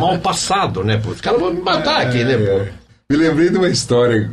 [0.00, 0.96] mal passado, né?
[0.96, 1.10] Pô?
[1.10, 2.83] Os caras vão me matar aqui, né, pô?
[3.10, 4.28] Me lembrei de uma história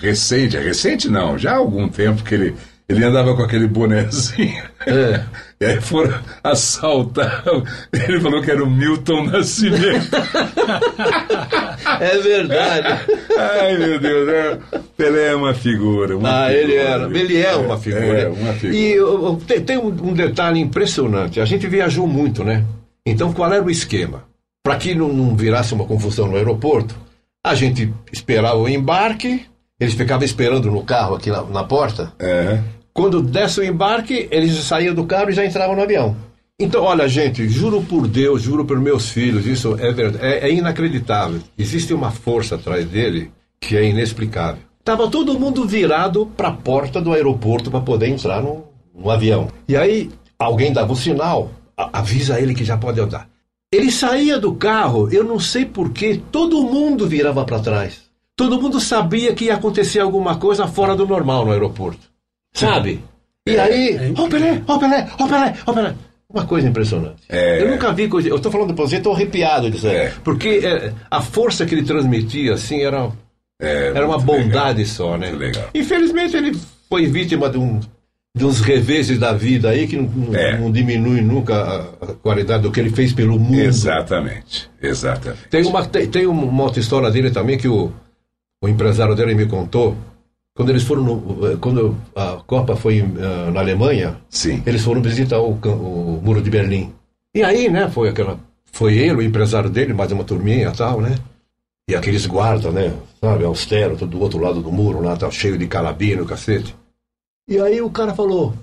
[0.00, 2.56] recente, recente não, já há algum tempo que ele,
[2.88, 4.64] ele andava com aquele bonezinho.
[4.86, 5.22] É.
[5.58, 6.12] E aí foram
[6.44, 7.42] assaltar.
[7.90, 10.10] Ele falou que era o Milton Nascimento.
[12.00, 13.04] É verdade.
[13.38, 14.28] Ai, meu Deus.
[14.28, 14.58] é-
[14.98, 16.14] Pelé é uma figura.
[16.16, 17.04] uma Ah, figura, ele era.
[17.18, 18.18] Ele é uma figura.
[18.18, 18.78] É, uma figura.
[18.78, 21.40] E eu- eu- tem, tem um, um detalhe impressionante.
[21.40, 22.62] A gente viajou muito, né?
[23.06, 24.24] Então, qual era o esquema?
[24.62, 26.94] Para que não, não virasse uma confusão no aeroporto,
[27.46, 29.46] a gente esperava o embarque,
[29.78, 32.12] eles ficavam esperando no carro aqui na, na porta.
[32.18, 32.60] É.
[32.92, 36.16] Quando desse o embarque, eles saíam do carro e já entravam no avião.
[36.58, 40.52] Então, olha, gente, juro por Deus, juro por meus filhos, isso é verdade, é, é
[40.52, 41.40] inacreditável.
[41.58, 43.30] Existe uma força atrás dele
[43.60, 44.62] que é inexplicável.
[44.82, 49.48] Tava todo mundo virado para a porta do aeroporto para poder entrar no, no avião.
[49.68, 53.28] E aí, alguém dava o sinal, a- avisa ele que já pode andar.
[53.76, 58.06] Ele saía do carro, eu não sei porquê, todo mundo virava para trás.
[58.34, 62.00] Todo mundo sabia que ia acontecer alguma coisa fora do normal no aeroporto.
[62.54, 63.02] Sabe?
[63.46, 65.94] E aí, ó Pelé, ó Pelé, ó Pelé, ó Pelé.
[66.28, 67.22] Uma coisa impressionante.
[67.28, 67.62] É.
[67.62, 68.28] Eu nunca vi coisa.
[68.28, 70.10] Eu estou falando pra você, estou arrepiado disso aí.
[70.24, 73.10] Porque é, a força que ele transmitia, assim, era,
[73.60, 75.30] era uma bondade só, né?
[75.30, 75.70] legal.
[75.74, 76.58] Infelizmente, ele
[76.88, 77.78] foi vítima de, um,
[78.44, 80.58] uns reveses da vida aí que não, É.
[80.58, 81.54] não diminui nunca
[82.00, 83.60] a, qualidade do que ele fez pelo mundo.
[83.60, 84.68] Exatamente.
[84.82, 85.48] Exatamente.
[85.48, 87.90] Tem uma, tem, tem uma outra história dele também que o,
[88.62, 89.96] o empresário dele me contou.
[90.54, 94.62] Quando eles foram no, eh, quando a Copa foi eh, na Alemanha, Sim.
[94.66, 96.92] eles foram visitar o, o muro de Berlim.
[97.34, 98.38] E aí, né, foi aquela
[98.72, 101.14] foi ele, o empresário dele, mais uma turminha e tal, né?
[101.88, 105.56] E aqueles guardas, né, sabe, austero, todo do outro lado do muro lá, tá cheio
[105.56, 106.74] de carabina, o cacete.
[107.48, 108.54] E aí o cara falou: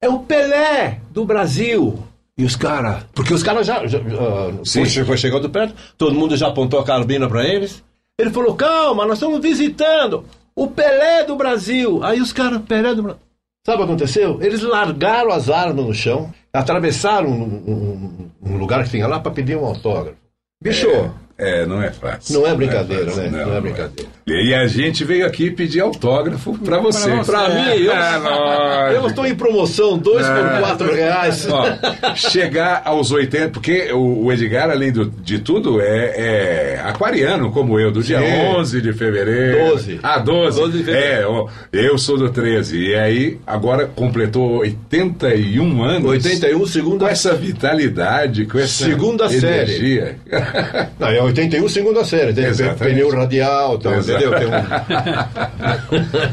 [0.00, 1.98] "É o Pelé do Brasil".
[2.38, 4.84] E os caras, porque os caras já, já ah, Sim.
[5.06, 7.82] foi, chegando perto, todo mundo já apontou a carabina para eles.
[8.18, 10.24] Ele falou: "Calma, nós estamos visitando
[10.54, 12.02] o Pelé do Brasil".
[12.04, 13.22] Aí os caras, Pelé do Brasil.
[13.64, 14.42] Sabe o que aconteceu?
[14.42, 19.32] Eles largaram as armas no chão, atravessaram um, um- um lugar que tinha lá para
[19.32, 20.16] pedir um autógrafo.
[20.62, 21.10] Bicho, É,
[21.68, 22.40] não é fácil.
[22.40, 23.44] não é brincadeira, fácil, né?
[23.44, 24.10] Não, é brincadeira.
[24.26, 27.10] E a gente veio aqui pedir autógrafo pra você.
[27.24, 28.92] Pra mim, eu- É, lógico.
[29.02, 30.58] Eu estou em promoção, dois por É.
[30.60, 31.46] quatro reais.
[31.48, 37.78] Ó, chegar aos 80, porque o, Edgar, além do- de tudo, é, é aquariano, como
[37.78, 38.24] eu, do dia Sim.
[38.56, 39.68] 11 de fevereiro.
[39.70, 40.00] 12.
[40.02, 40.58] Ah, 12.
[40.60, 41.20] 12 de fevereiro.
[41.22, 42.78] É, ó, eu sou do 13.
[42.78, 46.10] E aí, agora completou 81 anos.
[46.10, 49.46] 81, segunda Com essa vitalidade, com essa Segunda série.
[49.74, 50.16] energia.
[50.98, 52.32] Não, é 81, segunda série.
[52.32, 52.78] Tem Exatamente.
[52.94, 54.30] pneu radial, tal, entendeu?
[54.38, 54.50] Tem um...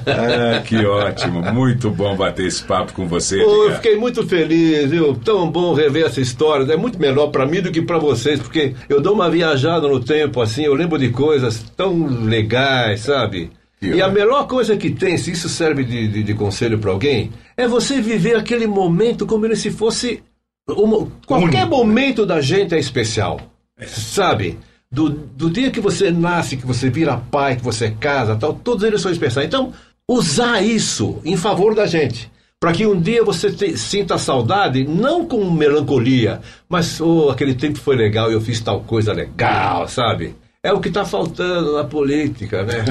[0.08, 1.42] Ah, que ótimo.
[1.54, 3.38] Muito bom bater esse papo com você.
[3.44, 5.16] Pô, eu fiquei muito feliz, viu?
[5.16, 6.72] Tão bom rever essa história.
[6.72, 10.00] É muito melhor pra mim do que pra vocês, porque eu dou uma viajada no
[10.00, 13.52] tempo, assim, eu lembro de coisas tão legais, sabe?
[13.82, 17.32] E a melhor coisa que tem, se isso serve de, de, de conselho pra alguém,
[17.58, 20.24] é você viver aquele momento como se fosse.
[20.70, 23.42] uma- qualquer momento da gente é especial.
[23.86, 24.58] Sabe?
[24.94, 28.84] Do, do dia que você nasce, que você vira pai, que você casa, tal, todos
[28.84, 29.48] eles são especiais.
[29.48, 29.74] Então,
[30.08, 32.32] usar isso em favor da gente.
[32.60, 36.40] Para que um dia você te- sinta saudade, não com melancolia,
[36.70, 40.36] mas oh, aquele tempo foi legal e eu fiz tal coisa legal, sabe?
[40.66, 42.86] É o que está faltando na política, né?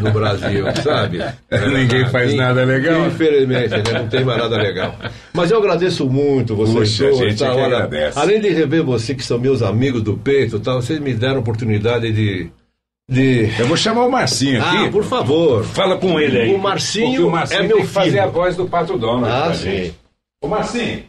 [0.00, 1.18] No Brasil, sabe?
[1.74, 3.06] Ninguém faz nada legal.
[3.06, 4.00] Infelizmente, né?
[4.00, 4.94] não tem mais nada legal.
[5.32, 7.18] Mas eu agradeço muito vocês Puxa, a dois.
[7.30, 7.54] gente tá?
[7.54, 11.36] Olha, além de rever vocês que são meus amigos do peito, tal, vocês me deram
[11.36, 12.50] a oportunidade de,
[13.10, 13.50] de...
[13.58, 14.76] Eu vou chamar o Marcinho aqui.
[14.76, 15.64] Ah, por favor.
[15.64, 16.54] Fala com ele aí.
[16.54, 18.22] O Marcinho o Marcinho é meu que fazer filho.
[18.24, 19.50] a voz do Pato Donald.
[19.50, 19.70] Ah, sim.
[19.70, 19.94] gente.
[20.42, 21.02] Ô Marcinho,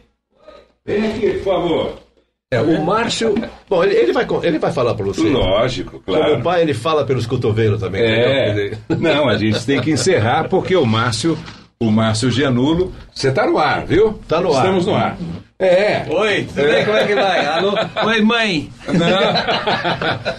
[0.86, 2.07] vem aqui, por favor.
[2.50, 3.34] É, o Márcio.
[3.68, 5.20] Bom, ele, ele vai, ele vai falar para você.
[5.20, 6.30] Lógico, claro.
[6.32, 8.00] Como pai, ele fala pelos cotovelos também.
[8.02, 8.70] É.
[8.98, 11.36] Não, a gente tem que encerrar porque o Márcio,
[11.80, 14.18] o Márcio Gianulo, você tá no ar, viu?
[14.26, 14.64] Tá no ar.
[14.64, 15.16] Estamos no ar.
[15.60, 16.04] É.
[16.08, 16.84] Oi, tudo bem?
[16.84, 17.46] Como é que vai?
[17.46, 17.72] Alô?
[18.06, 18.70] Oi, mãe.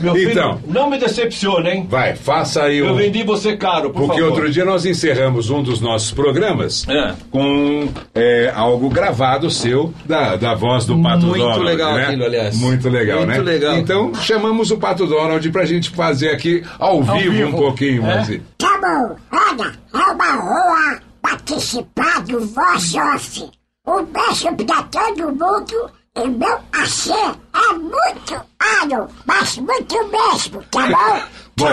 [0.01, 0.59] Meu filho, Então.
[0.67, 1.87] não me decepcione, hein?
[1.89, 2.95] Vai, faça aí Eu o.
[2.95, 4.31] vendi você caro, por Porque favor.
[4.33, 7.13] outro dia nós encerramos um dos nossos programas É.
[7.31, 11.63] com é, algo gravado seu da, da voz do Pato Muito Donald.
[11.63, 12.03] legal né?
[12.05, 12.55] aquilo, aliás.
[12.57, 13.39] Muito legal, Muito né?
[13.39, 13.77] legal.
[13.77, 17.49] Então chamamos o Pato Donald pra gente fazer aqui ao, vivo, vivo.
[17.49, 18.05] um pouquinho.
[18.05, 18.15] É?
[18.15, 18.39] Mas...
[18.57, 23.49] Tá bom, olha, é uma honra participar do Voz Off.
[23.87, 30.87] Um beijo pra todo mundo e meu axé é muito alho, mas muito mesmo, tá
[30.87, 31.21] bom?
[31.59, 31.67] Bom.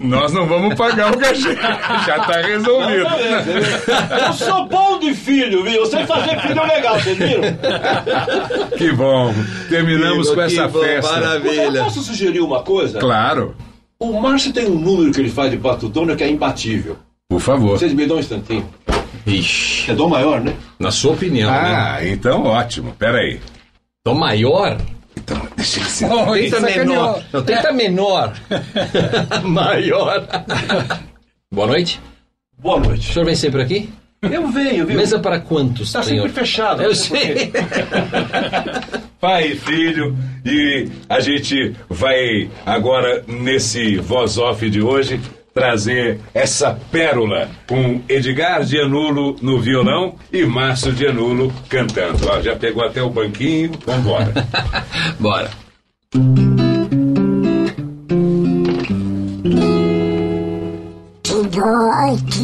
[0.00, 1.54] Nós não vamos pagar o cachê.
[2.04, 3.06] Já tá resolvido.
[4.26, 5.74] Eu sou bom de filho, viu?
[5.74, 7.42] Eu sei fazer filho legal, vocês viram?
[8.76, 9.32] Que bom.
[9.68, 11.12] Terminamos com essa bom, festa.
[11.12, 11.84] maravilha.
[11.84, 12.98] Posso sugerir uma coisa?
[12.98, 13.54] Claro.
[14.00, 16.96] O Márcio tem um número que ele faz de Pato Donald que é imbatível.
[17.32, 17.78] Por favor.
[17.78, 18.68] Vocês me dão um instantinho.
[19.26, 19.90] Ixi.
[19.90, 20.54] É dom maior, né?
[20.78, 22.10] Na sua opinião, Ah, né?
[22.10, 22.94] então ótimo.
[22.98, 23.40] Peraí.
[24.04, 24.76] Dom maior?
[25.16, 26.08] Então, deixa eu ser.
[26.08, 27.24] Não, tenta menor.
[27.32, 28.34] Não, tenta menor.
[29.44, 30.26] maior.
[31.50, 31.98] Boa noite.
[32.58, 33.08] Boa noite.
[33.08, 33.88] O senhor vem sempre aqui?
[34.20, 34.98] Eu venho, viu?
[34.98, 36.26] Mesa para quantos, Tá senhor?
[36.28, 36.82] sempre fechado.
[36.82, 37.50] Eu sei.
[39.18, 40.14] Pai e filho,
[40.44, 45.18] e a gente vai agora, nesse voz off de hoje,
[45.52, 52.26] trazer essa pérola com Edgar Gianulo no violão e Márcio Gianulo cantando.
[52.28, 54.32] Ó, já pegou até o banquinho, vambora.
[55.20, 55.50] Bora.
[61.22, 62.42] De noite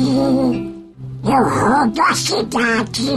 [1.24, 3.10] eu rodo a cidade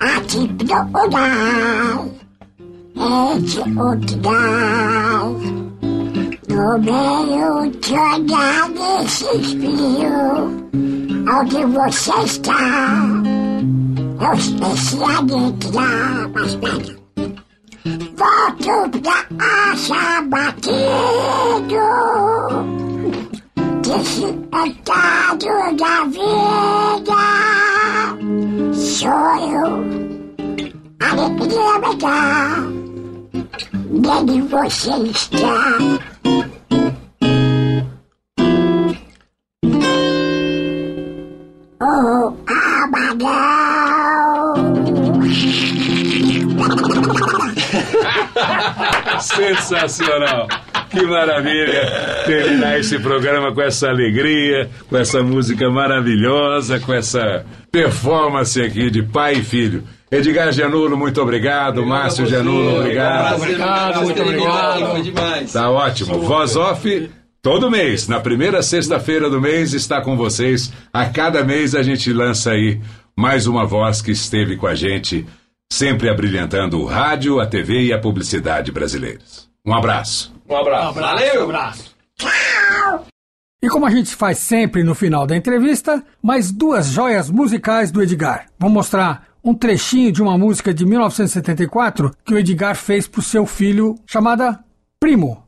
[0.00, 2.04] a te procurar
[2.96, 5.63] entre o lugar
[6.54, 10.68] de olhar nesse espinho
[11.28, 12.94] onde você está.
[14.20, 17.04] Eu esqueci a letra mas pera
[18.16, 19.26] volto pra
[19.72, 20.74] achar batido.
[23.82, 25.46] Desse pecado
[25.76, 27.22] da vida.
[28.72, 29.64] Sonho,
[31.00, 32.73] alegria legal,
[33.94, 35.78] nele você está.
[41.80, 43.64] Oh, amarão.
[49.20, 50.48] Sensacional!
[50.90, 58.60] Que maravilha terminar esse programa com essa alegria, com essa música maravilhosa, com essa performance
[58.62, 59.82] aqui de pai e filho.
[60.14, 61.84] Edgar Gianulo, muito obrigado.
[61.84, 63.34] Márcio Gianulo, obrigado.
[63.34, 64.90] Obrigado, muito obrigado.
[64.92, 65.52] Foi demais.
[65.52, 66.20] Tá ótimo.
[66.20, 67.10] Voz off
[67.42, 68.06] todo mês.
[68.06, 70.72] Na primeira sexta-feira do mês está com vocês.
[70.92, 72.80] A cada mês a gente lança aí
[73.16, 75.26] mais uma voz que esteve com a gente,
[75.72, 79.48] sempre abrilhantando o rádio, a TV e a publicidade brasileiras.
[79.66, 80.32] Um abraço.
[80.48, 80.94] Um abraço.
[80.94, 81.40] Valeu.
[81.40, 81.94] Um abraço.
[83.60, 88.00] E como a gente faz sempre no final da entrevista, mais duas joias musicais do
[88.00, 88.46] Edgar.
[88.58, 93.22] Vou mostrar um trechinho de uma música de 1974 que o Edgar fez para o
[93.22, 94.58] seu filho, chamada
[94.98, 95.44] Primo.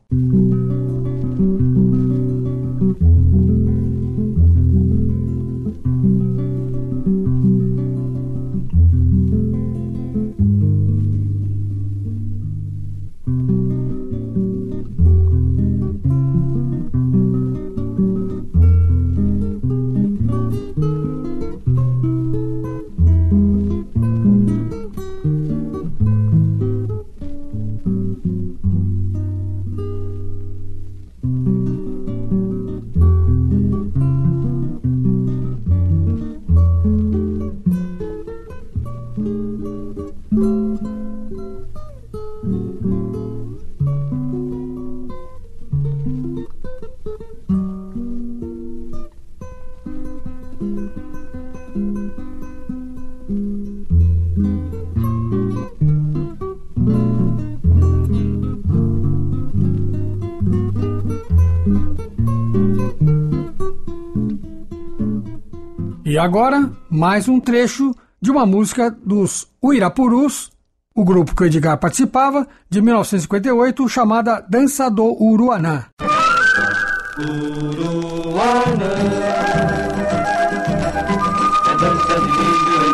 [66.17, 70.49] E agora, mais um trecho de uma música dos Uirapurus,
[70.95, 75.85] o grupo que o Edgar participava, de 1958, chamada Dança do Uruanã.
[77.19, 78.93] Uruana
[81.67, 82.31] É dança de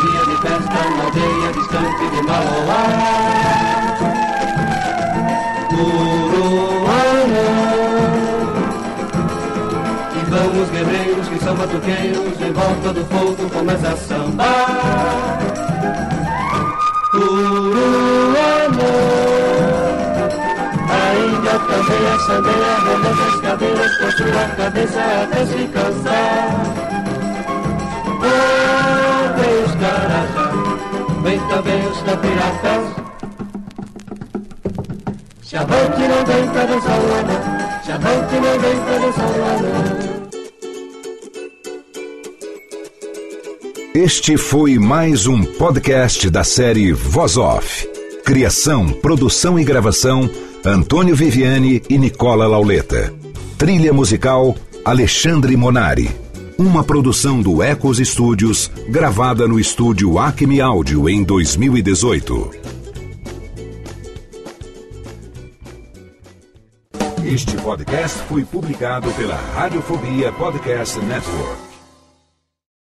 [0.04, 2.82] dia de festa aldeia distante de Mauá.
[5.72, 6.13] Uruana
[11.44, 15.38] são batuqueiros Em volta do fogo começa a sambar
[17.14, 18.34] Uruana
[20.86, 26.48] a índia também assandeia, relança as cadeiras com sua cabeça até se cansar.
[29.36, 30.30] Vem os carajás,
[31.22, 32.84] vem também os capiracas.
[35.42, 40.23] Chavante não vem pra dançar o anã, chavante não vem pra dançar o anã.
[43.96, 47.88] Este foi mais um podcast da série Voz Off.
[48.24, 50.28] Criação, produção e gravação
[50.64, 53.14] Antônio Viviane e Nicola Lauleta.
[53.56, 56.10] Trilha musical Alexandre Monari.
[56.58, 62.50] Uma produção do Ecos Studios, gravada no estúdio Acme Áudio em 2018.
[67.24, 71.73] Este podcast foi publicado pela Radiofobia Podcast Network.